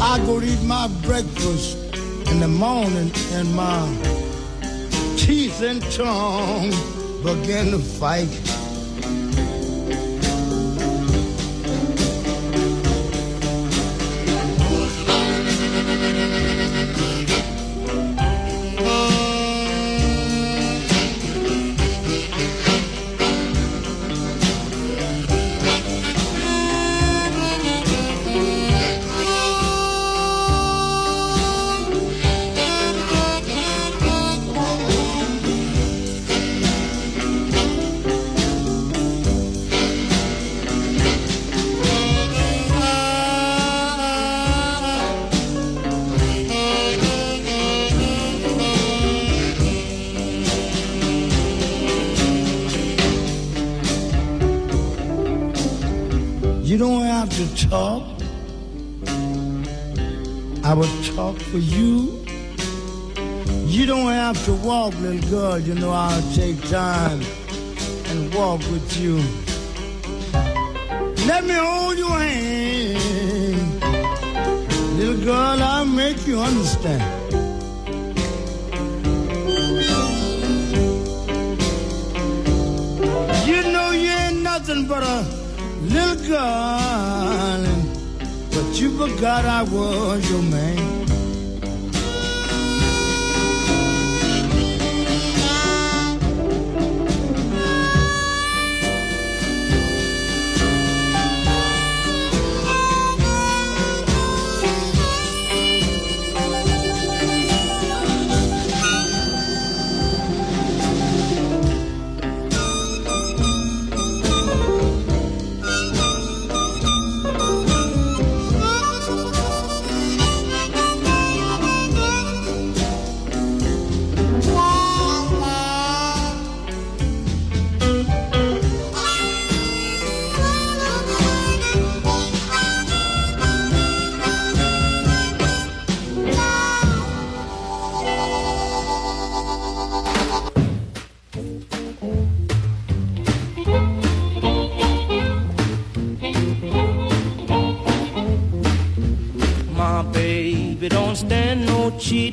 [0.00, 1.78] I go eat my breakfast
[2.30, 3.80] in the morning and my
[5.16, 6.68] teeth and tongue
[7.22, 8.57] begin to fight.
[64.96, 65.58] Little girl.
[65.58, 67.20] You know I'll take time
[68.06, 69.16] and walk with you.
[71.26, 73.82] Let me hold your hand.
[74.98, 77.02] Little girl, I'll make you understand.
[83.46, 85.24] You know you ain't nothing but a
[85.82, 87.64] little girl,
[88.52, 90.97] but you forgot I was your man.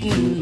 [0.04, 0.35] No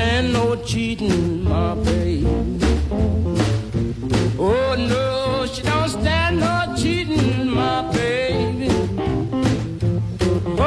[0.00, 2.26] stand no cheating, my baby.
[4.38, 8.70] Oh no, she don't stand no cheating, my baby.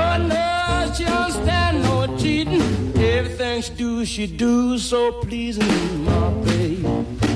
[0.02, 2.62] Oh no, she don't stand no cheating.
[2.96, 6.84] Everything she do, she do so pleasing, my baby.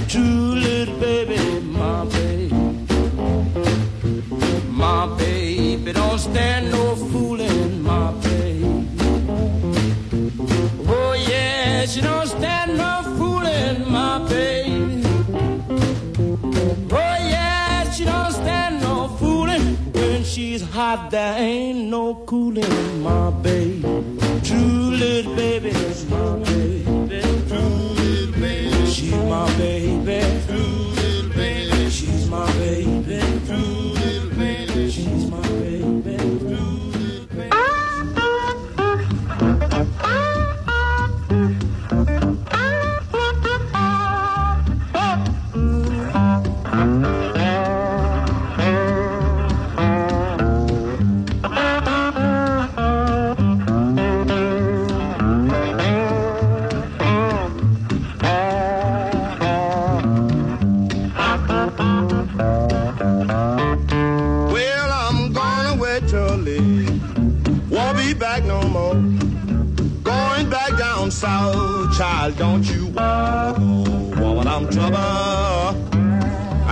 [0.08, 1.42] True little baby,
[1.80, 2.54] my baby.
[4.70, 7.67] My baby don't stand no fooling,
[11.88, 15.04] yeah, she don't stand no fooling, my baby.
[16.92, 19.76] Oh yeah, she don't stand no fooling.
[19.94, 23.82] When she's hot, there ain't no cooling, my baby.
[24.44, 25.72] True little baby,
[26.10, 26.84] my baby.
[27.48, 27.70] True
[28.00, 29.97] little baby, she's my baby.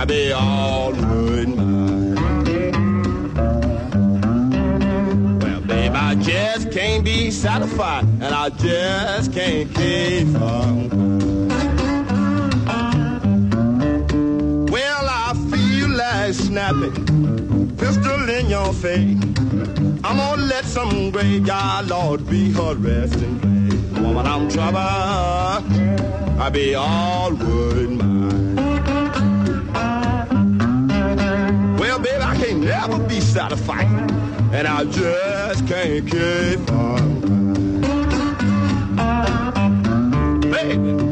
[0.06, 1.48] be all good.
[5.42, 10.88] Well, babe, I just can't be satisfied, and I just can't keep on.
[14.68, 19.18] Well, I feel like snapping, pistol in your face.
[20.04, 24.00] I'm gonna let some graveyard lord be her resting place.
[24.00, 24.78] Woman, I'm trouble.
[26.38, 28.15] I be all wood.
[32.66, 33.86] never be satisfied.
[34.52, 37.20] And I just can't keep on.
[40.50, 41.05] Baby.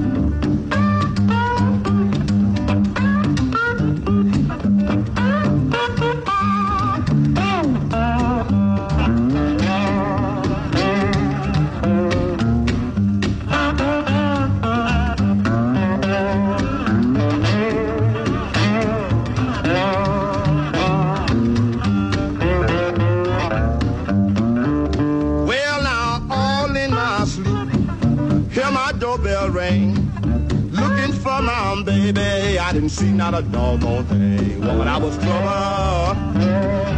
[32.94, 34.60] see not a doggone thing.
[34.60, 35.48] Woman, I was trouble.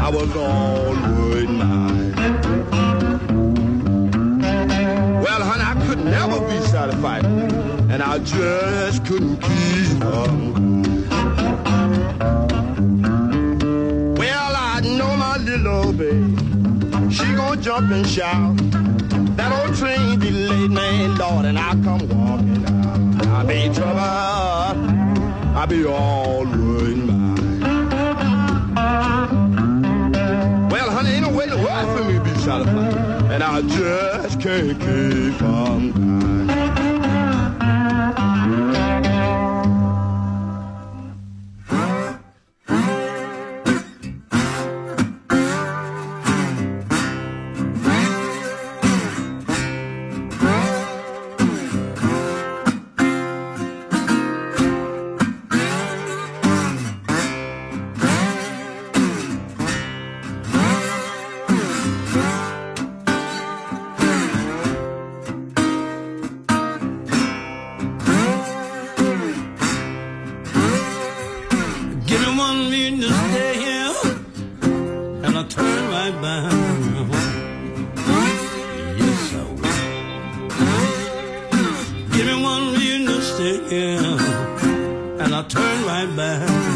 [0.07, 2.17] I was all onward mind.
[5.25, 7.25] Well, honey, I could never be satisfied.
[7.25, 10.31] And I just couldn't keep up.
[14.19, 16.37] Well, I know my little baby.
[17.11, 18.57] She gonna jump and shout.
[19.39, 23.27] That old train delayed man, Lord, and I come walking out.
[23.29, 24.46] I made trouble.
[25.69, 27.09] Be all worried.
[30.71, 32.97] Well, honey, ain't no way to work for me to be satisfied.
[33.33, 36.16] And I just can't keep on dying.
[82.17, 85.23] give me one real good stick, yeah.
[85.23, 86.76] And I'll turn right back.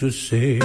[0.00, 0.58] To say.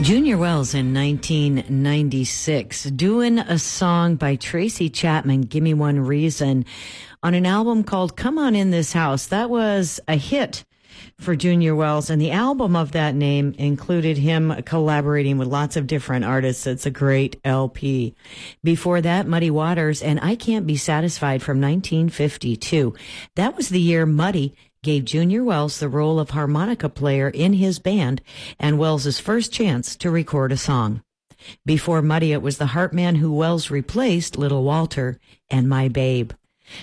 [0.00, 6.64] Junior Wells in 1996 doing a song by Tracy Chapman, Give Me One Reason,
[7.22, 9.26] on an album called Come On In This House.
[9.26, 10.64] That was a hit
[11.18, 15.86] for Junior Wells, and the album of that name included him collaborating with lots of
[15.86, 16.66] different artists.
[16.66, 18.14] It's a great LP.
[18.62, 22.94] Before that, Muddy Waters and I Can't Be Satisfied from 1952.
[23.36, 27.78] That was the year Muddy gave Junior Wells the role of harmonica player in his
[27.78, 28.20] band
[28.58, 31.02] and Wells's first chance to record a song.
[31.64, 35.18] Before Muddy, it was the Heartman who Wells replaced, Little Walter,
[35.50, 36.32] and My Babe.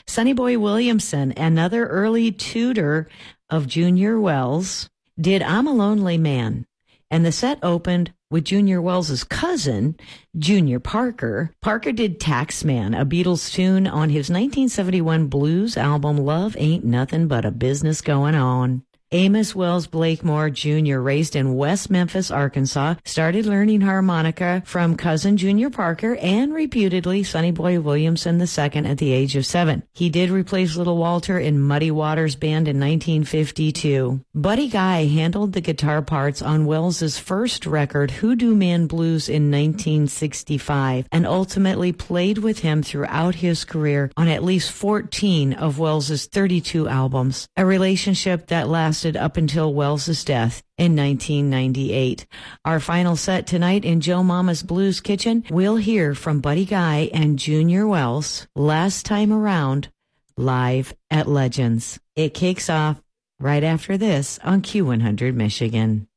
[0.06, 3.08] Sonny Boy Williamson, another early tutor
[3.50, 4.90] of Junior Wells,
[5.20, 6.66] did I'm a Lonely Man.
[7.12, 9.96] And the set opened with Junior Wells's cousin,
[10.38, 11.52] Junior Parker.
[11.62, 17.46] Parker did Taxman, a Beatles tune on his 1971 blues album Love Ain't Nothing But
[17.46, 18.84] a Business Going On.
[19.12, 25.72] Amos Wells Blakemore Jr., raised in West Memphis, Arkansas, started learning harmonica from cousin Junior
[25.72, 29.82] Parker and reputedly Sonny Boy Williamson II at the age of seven.
[29.94, 34.24] He did replace Little Walter in Muddy Waters Band in 1952.
[34.36, 41.08] Buddy Guy handled the guitar parts on Wells's first record, Hoodoo Man Blues, in 1965,
[41.12, 46.88] and ultimately played with him throughout his career on at least 14 of Wells's 32
[46.88, 52.26] albums, a relationship that lasted up until Wells's death in 1998.
[52.66, 57.40] Our final set tonight in Joe Mama's Blues Kitchen, we'll hear from Buddy Guy and
[57.40, 59.90] Junior Wells last time around
[60.36, 62.00] live at Legends.
[62.16, 63.02] It kicks off
[63.40, 66.09] right after this on Q100 Michigan.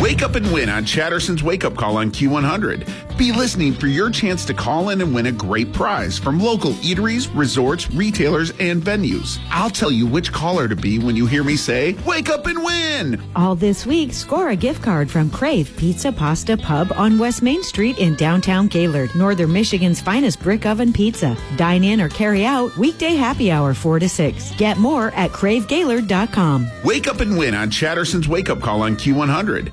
[0.00, 3.18] Wake up and win on Chatterson's Wake Up Call on Q100.
[3.18, 6.72] Be listening for your chance to call in and win a great prize from local
[6.74, 9.38] eateries, resorts, retailers, and venues.
[9.50, 12.62] I'll tell you which caller to be when you hear me say, Wake up and
[12.64, 13.22] win!
[13.36, 17.62] All this week, score a gift card from Crave Pizza Pasta Pub on West Main
[17.62, 21.36] Street in downtown Gaylord, Northern Michigan's finest brick oven pizza.
[21.56, 24.52] Dine in or carry out weekday happy hour 4 to 6.
[24.56, 26.70] Get more at cravegaylord.com.
[26.84, 29.72] Wake up and win on Chatterson's Wake Up Call on Q100.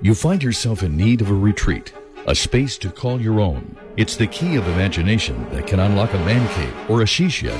[0.00, 1.92] You find yourself in need of a retreat,
[2.28, 3.76] a space to call your own.
[3.96, 7.58] It's the key of imagination that can unlock a man cave or a she shed.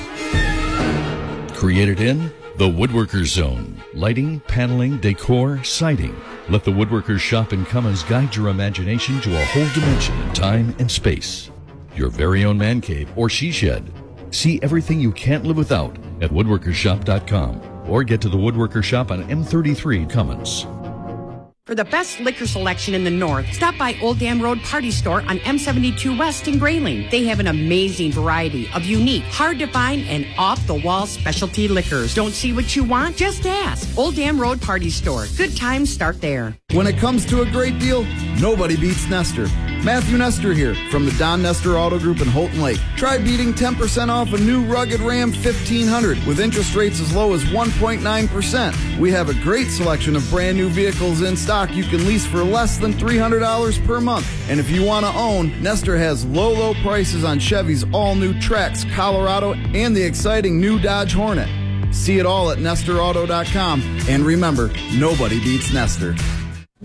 [1.56, 3.82] Created in the Woodworkers Zone.
[3.92, 6.14] Lighting, paneling, decor, siding.
[6.48, 10.76] Let the Woodworkers Shop in Comins guide your imagination to a whole dimension in time
[10.78, 11.50] and space.
[11.96, 13.92] Your very own man cave or she shed.
[14.30, 19.24] See everything you can't live without at woodworkershop.com or get to the Woodworker Shop on
[19.24, 20.66] M33 Comins.
[21.68, 25.20] For the best liquor selection in the north, stop by Old Dam Road Party Store
[25.28, 27.06] on M72 West in Grayling.
[27.10, 31.68] They have an amazing variety of unique, hard to find, and off the wall specialty
[31.68, 32.14] liquors.
[32.14, 33.16] Don't see what you want?
[33.18, 33.86] Just ask.
[33.98, 35.26] Old Dam Road Party Store.
[35.36, 36.56] Good times start there.
[36.72, 38.04] When it comes to a great deal,
[38.40, 39.48] nobody beats Nestor.
[39.84, 42.80] Matthew Nestor here from the Don Nestor Auto Group in Houghton Lake.
[42.96, 47.44] Try beating 10% off a new rugged Ram 1500 with interest rates as low as
[47.44, 48.98] 1.9%.
[48.98, 52.44] We have a great selection of brand new vehicles in stock you can lease for
[52.44, 54.26] less than $300 per month.
[54.48, 58.32] And if you want to own, Nestor has low, low prices on Chevy's all new
[58.34, 61.48] Trax, Colorado, and the exciting new Dodge Hornet.
[61.92, 63.82] See it all at NestorAuto.com.
[64.08, 66.14] And remember, nobody beats Nestor.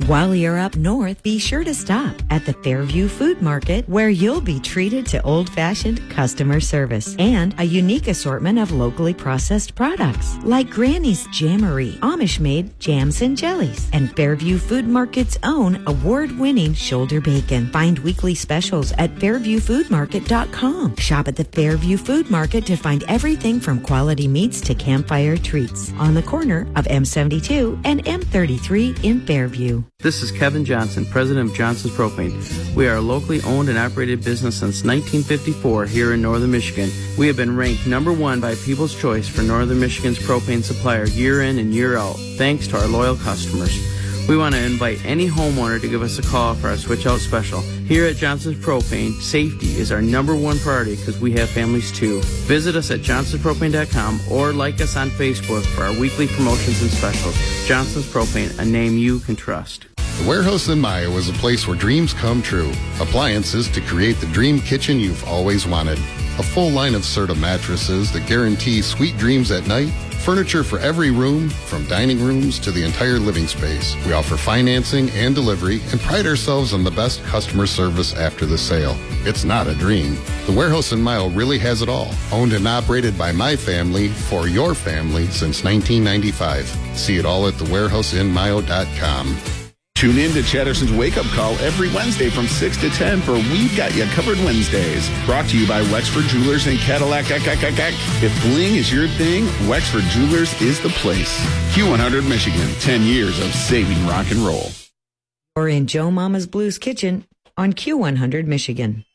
[0.07, 4.41] While you're up north, be sure to stop at the Fairview Food Market where you'll
[4.41, 10.71] be treated to old-fashioned customer service and a unique assortment of locally processed products like
[10.71, 17.67] Granny's Jammery, Amish-made jams and jellies, and Fairview Food Market's own award-winning shoulder bacon.
[17.71, 20.95] Find weekly specials at fairviewfoodmarket.com.
[20.95, 25.93] Shop at the Fairview Food Market to find everything from quality meats to campfire treats
[25.99, 29.82] on the corner of M72 and M33 in Fairview.
[29.99, 32.75] This is Kevin Johnson, president of Johnson's Propane.
[32.75, 36.89] We are a locally owned and operated business since 1954 here in Northern Michigan.
[37.17, 41.43] We have been ranked number one by People's Choice for Northern Michigan's propane supplier year
[41.43, 43.77] in and year out, thanks to our loyal customers.
[44.27, 47.19] We want to invite any homeowner to give us a call for our switch out
[47.19, 47.59] special.
[47.59, 52.21] Here at Johnson's Propane, safety is our number one priority because we have families too.
[52.45, 57.35] Visit us at johnsonspropane.com or like us on Facebook for our weekly promotions and specials.
[57.67, 59.87] Johnson's Propane, a name you can trust.
[59.97, 62.71] The Warehouse in Mio is a place where dreams come true.
[63.01, 65.99] Appliances to create the dream kitchen you've always wanted.
[66.39, 69.91] A full line of Serta mattresses that guarantee sweet dreams at night.
[70.23, 73.95] Furniture for every room, from dining rooms to the entire living space.
[74.05, 78.57] We offer financing and delivery and pride ourselves on the best customer service after the
[78.57, 78.97] sale.
[79.27, 80.17] It's not a dream.
[80.47, 82.09] The Warehouse in Mio really has it all.
[82.31, 86.97] Owned and operated by my family for your family since 1995.
[86.97, 89.62] See it all at thewarehouseinmio.com.
[89.95, 93.73] Tune in to Chatterson's Wake Up Call every Wednesday from 6 to 10 for We've
[93.77, 95.09] Got You Covered Wednesdays.
[95.25, 97.25] Brought to you by Wexford Jewelers and Cadillac.
[97.29, 101.39] If bling is your thing, Wexford Jewelers is the place.
[101.73, 104.71] Q100 Michigan, 10 years of saving rock and roll.
[105.55, 107.25] Or in Joe Mama's Blues Kitchen
[107.55, 109.05] on Q100 Michigan.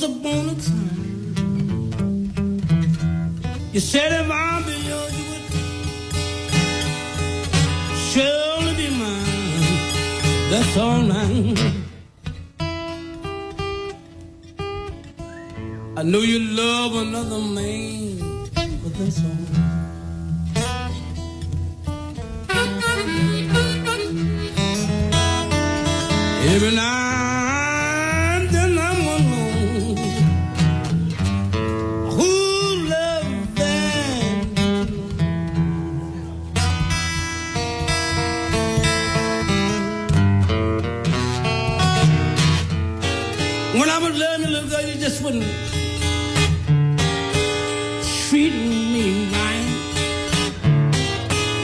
[0.00, 1.34] Once upon a time,
[3.72, 5.44] you said if I'll be yours, you would
[8.10, 9.64] surely be mine.
[10.50, 11.58] That's all right.
[15.96, 18.18] I know you love another man,
[18.54, 19.64] but that's all right.
[26.54, 27.27] Every now
[45.18, 45.44] just wouldn't
[48.28, 49.68] treat me right.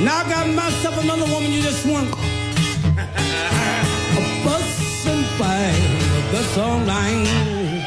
[0.03, 2.15] Now I got myself another woman, you just want a
[4.45, 5.85] bus and fine,
[6.33, 7.85] that's all right.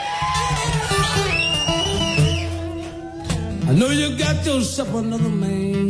[3.68, 5.87] I know you got yourself another man,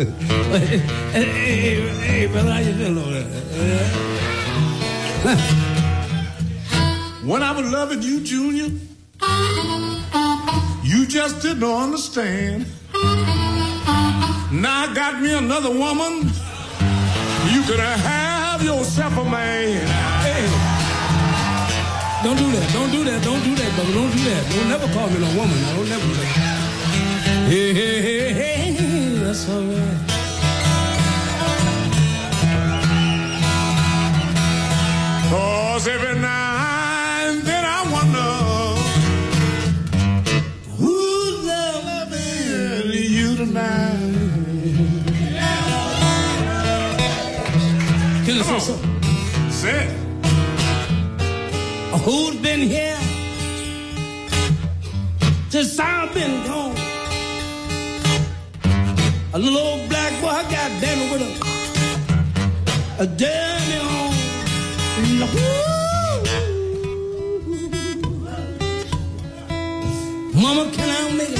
[0.00, 0.08] When
[7.42, 8.68] I was loving you, Junior,
[10.82, 12.64] you just didn't understand.
[14.52, 16.30] Now I got me another woman.
[17.52, 19.86] You could have yourself a man.
[20.24, 20.48] Hey.
[22.24, 22.72] Don't do that.
[22.72, 23.22] Don't do that.
[23.22, 23.92] Don't do that, brother.
[23.92, 24.50] Don't do that.
[24.50, 25.62] Don't never call me no woman.
[25.62, 26.26] I don't never do that.
[27.48, 28.59] Hey, hey, hey, hey.
[29.30, 31.10] That's all right.
[35.30, 38.30] Cause every now and then I wonder
[40.78, 44.14] who's loving you tonight.
[48.24, 48.60] Can I say Come on.
[48.60, 49.50] something?
[49.52, 49.90] Say it.
[52.04, 52.98] Who's been here
[55.50, 56.79] since I've been gone?
[59.32, 64.10] A little old black boy, goddamn it, with a, a on.
[70.34, 71.39] Mama, can I make it?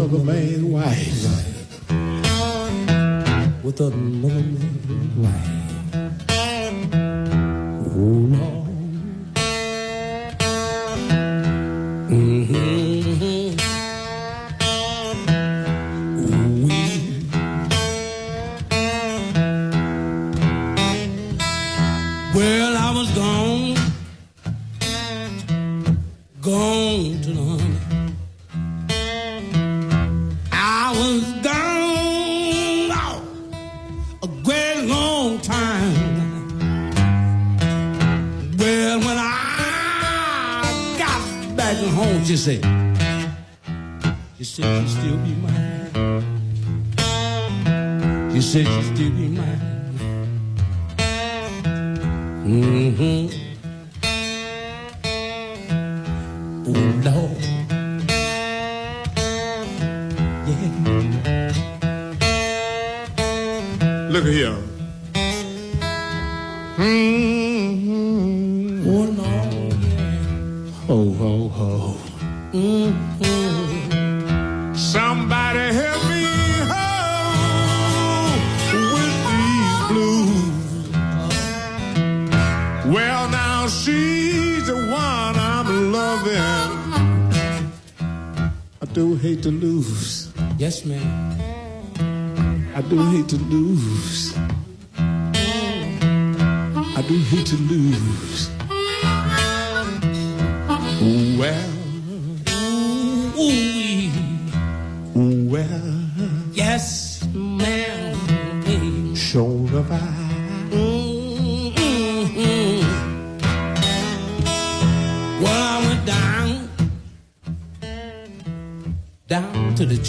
[0.00, 1.26] another man's wife.
[3.62, 5.69] With another man's wife.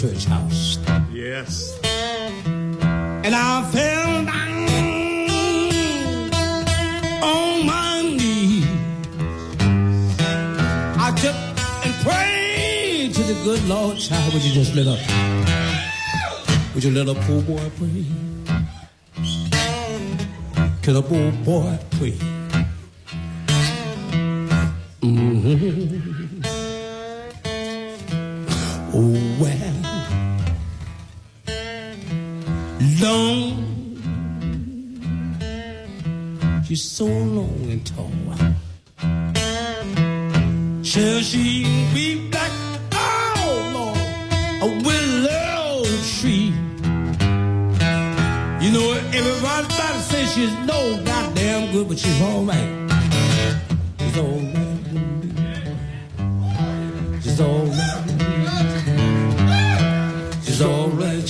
[0.02, 0.78] Church house.
[1.12, 1.78] Yes.
[1.84, 4.72] And I fell down
[7.22, 8.66] on my knees.
[10.98, 11.36] I took
[11.86, 13.96] and prayed to the good Lord.
[13.96, 14.98] Child, would you just let up?
[16.74, 18.04] Would you let a poor boy pray?
[20.82, 22.31] Can a poor boy pray?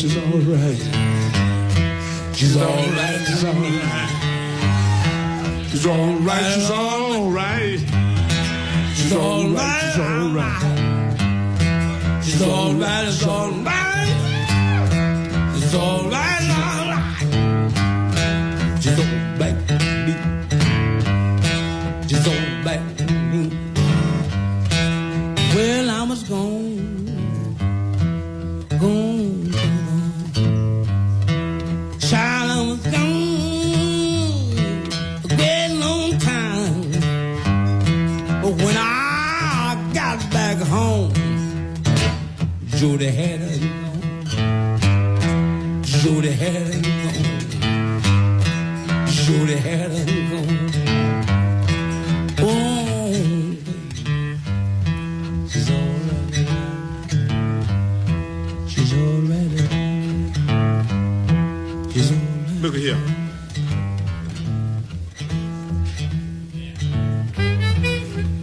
[0.02, 0.82] she's alright.
[2.34, 4.10] She's alright, she's alright.
[5.70, 7.78] She's alright, she's alright.
[8.96, 10.62] She's alright, she's alright.
[12.24, 14.08] She's alright, she's alright.
[15.54, 17.22] She's alright, she's alright.
[18.82, 19.51] She's alright.
[42.82, 43.40] Jody had.
[45.84, 46.82] Jody had.
[49.06, 49.92] Jody had
[50.32, 50.70] gone.
[52.40, 53.12] Oh,
[55.48, 56.34] she's all right.
[58.66, 59.62] She's all right.
[61.88, 62.62] She's all right.
[62.62, 62.98] Look here.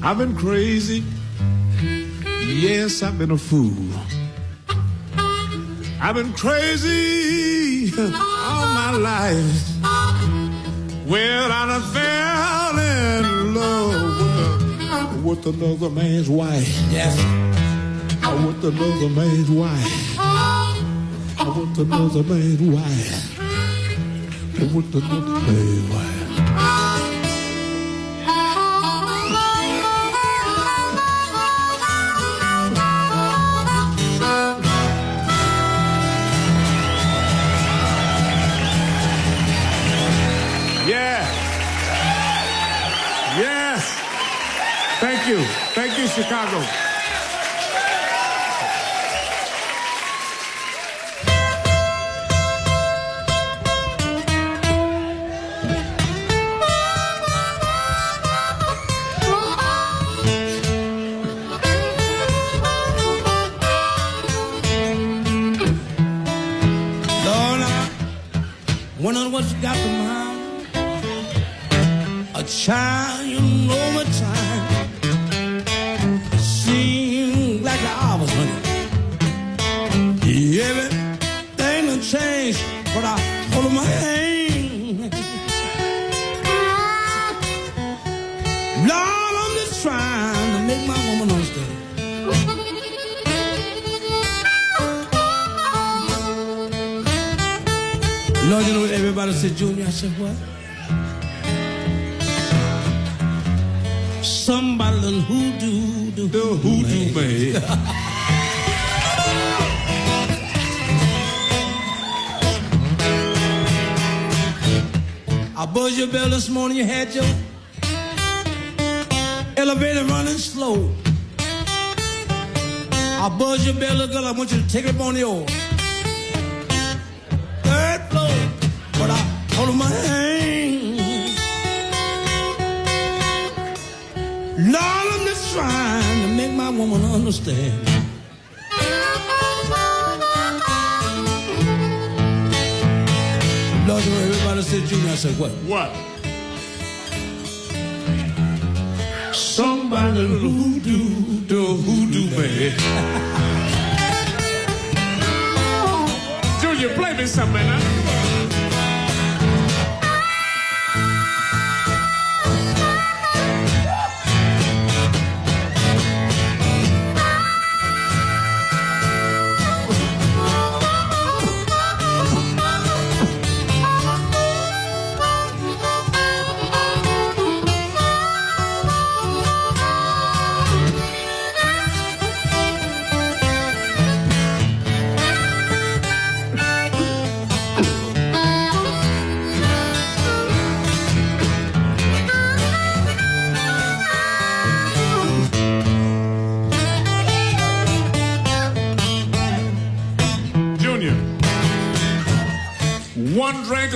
[0.02, 1.04] I've been crazy.
[2.48, 3.99] Yes, I've been a fool.
[6.10, 9.46] I've been crazy all my life.
[11.06, 16.68] Well, I done fell in love with, with another man's wife.
[16.90, 17.16] Yes.
[18.24, 20.18] I with another man's wife.
[20.18, 23.40] I with another man's wife.
[23.40, 26.19] I with another man's wife.
[46.10, 46.89] Chicago.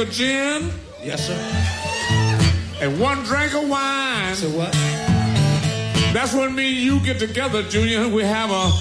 [0.03, 0.69] Of gin.
[1.01, 1.37] Yes, sir.
[2.81, 4.35] And one drink of wine.
[4.35, 4.71] So what?
[6.13, 8.07] That's when me and you get together, Junior.
[8.09, 8.71] We have a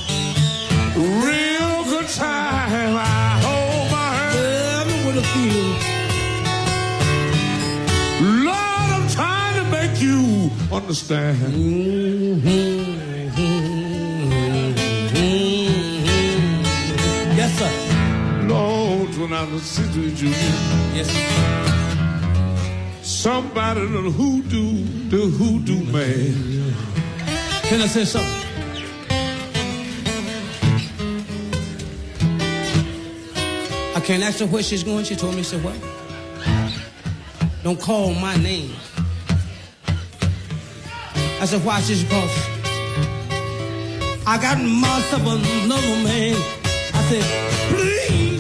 [0.97, 2.97] real good time.
[2.97, 5.07] I hold my hand.
[5.07, 5.73] with a feel.
[8.45, 11.39] Lord, I'm trying to make you understand.
[12.43, 12.82] Yes,
[19.33, 20.37] when I was sitting Junior.
[20.95, 21.29] Yes, sir.
[23.03, 26.75] Somebody the hoodoo, the hoodoo man.
[27.63, 28.31] Can I say something?
[33.97, 35.05] I can't ask her where she's going.
[35.05, 35.79] She told me, she said, what?
[37.63, 38.75] Don't call my name.
[41.41, 41.81] I said, why?
[41.81, 42.37] She said, because
[44.27, 46.37] I got myself another man.
[46.93, 47.25] I said,
[47.71, 48.32] please.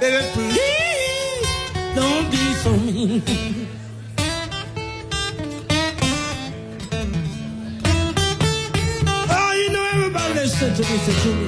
[0.00, 1.46] Baby, please.
[1.94, 3.22] Don't be so mean.
[9.28, 11.46] Oh, you know everybody said to me, said to me.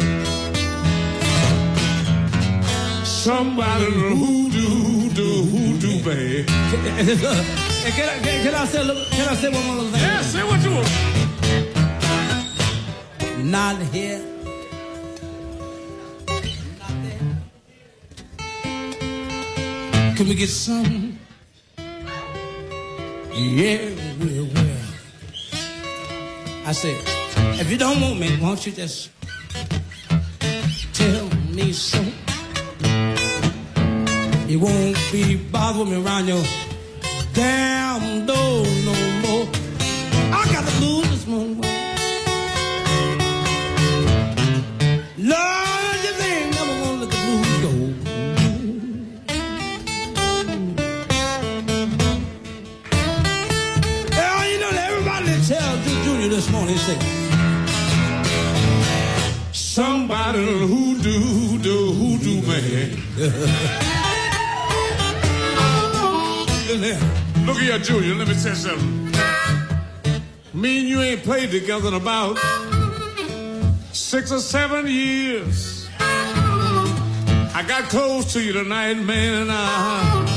[3.04, 6.46] Somebody hoodoo, do hoodoo man.
[7.84, 8.80] Hey, can, I, can, can I say
[9.10, 10.00] can I say one more little thing?
[10.00, 10.88] Yeah, say what you want.
[13.44, 14.37] Not here.
[20.18, 21.16] Can we get some?
[23.32, 23.78] Yeah,
[24.18, 24.86] well, well.
[26.66, 27.00] I said,
[27.60, 29.10] if you don't want me, won't you just
[30.92, 32.02] tell me so?
[34.48, 36.42] You won't be bothering me around your
[37.32, 39.46] damn door no more.
[40.34, 41.77] I got the blues this morning.
[59.78, 60.66] Somebody the
[61.02, 62.98] do the hoodoo man.
[67.46, 69.12] Look here, Junior, let me say something.
[70.52, 72.40] Me and you ain't played together in about
[73.92, 75.88] six or seven years.
[76.00, 80.27] I got close to you tonight, man, and I.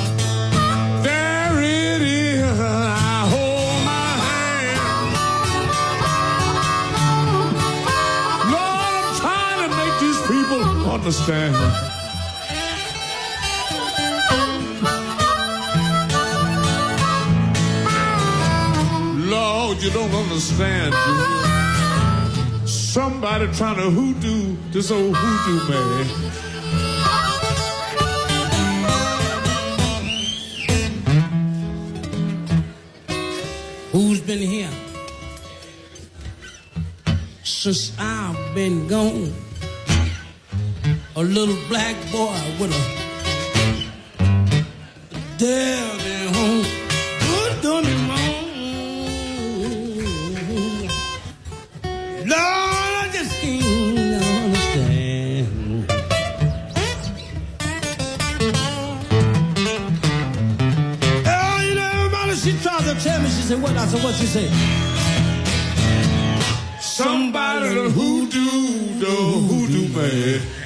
[11.01, 11.55] understand.
[19.27, 20.93] Lord, you don't understand.
[22.69, 26.05] Somebody trying to hoodoo this old hoodoo man.
[33.91, 34.69] Who's been here
[37.43, 39.50] since I've been gone?
[41.21, 42.81] A little black boy with a
[45.37, 46.65] devil home.
[47.19, 48.47] Good done me wrong.
[52.25, 53.63] Lord, I just can't
[54.33, 55.47] understand.
[61.27, 63.77] Oh, you know, everybody, she tried to tell me, she said, what?
[63.77, 64.49] I said, what she say?
[66.81, 70.60] Somebody to hoodoo the hoodoo man.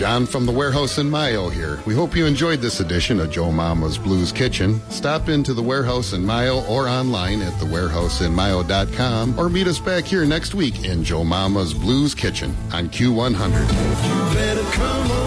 [0.00, 1.78] John from the warehouse in Mio here.
[1.84, 4.80] We hope you enjoyed this edition of Joe Mama's Blues Kitchen.
[4.88, 10.24] Stop into the warehouse in Mio or online at thewarehouseinmio.com or meet us back here
[10.24, 15.19] next week in Joe Mama's Blues Kitchen on Q100.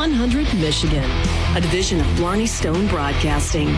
[0.00, 1.04] Q100 Michigan.
[1.54, 3.68] A division of Blarney Stone Broadcasting.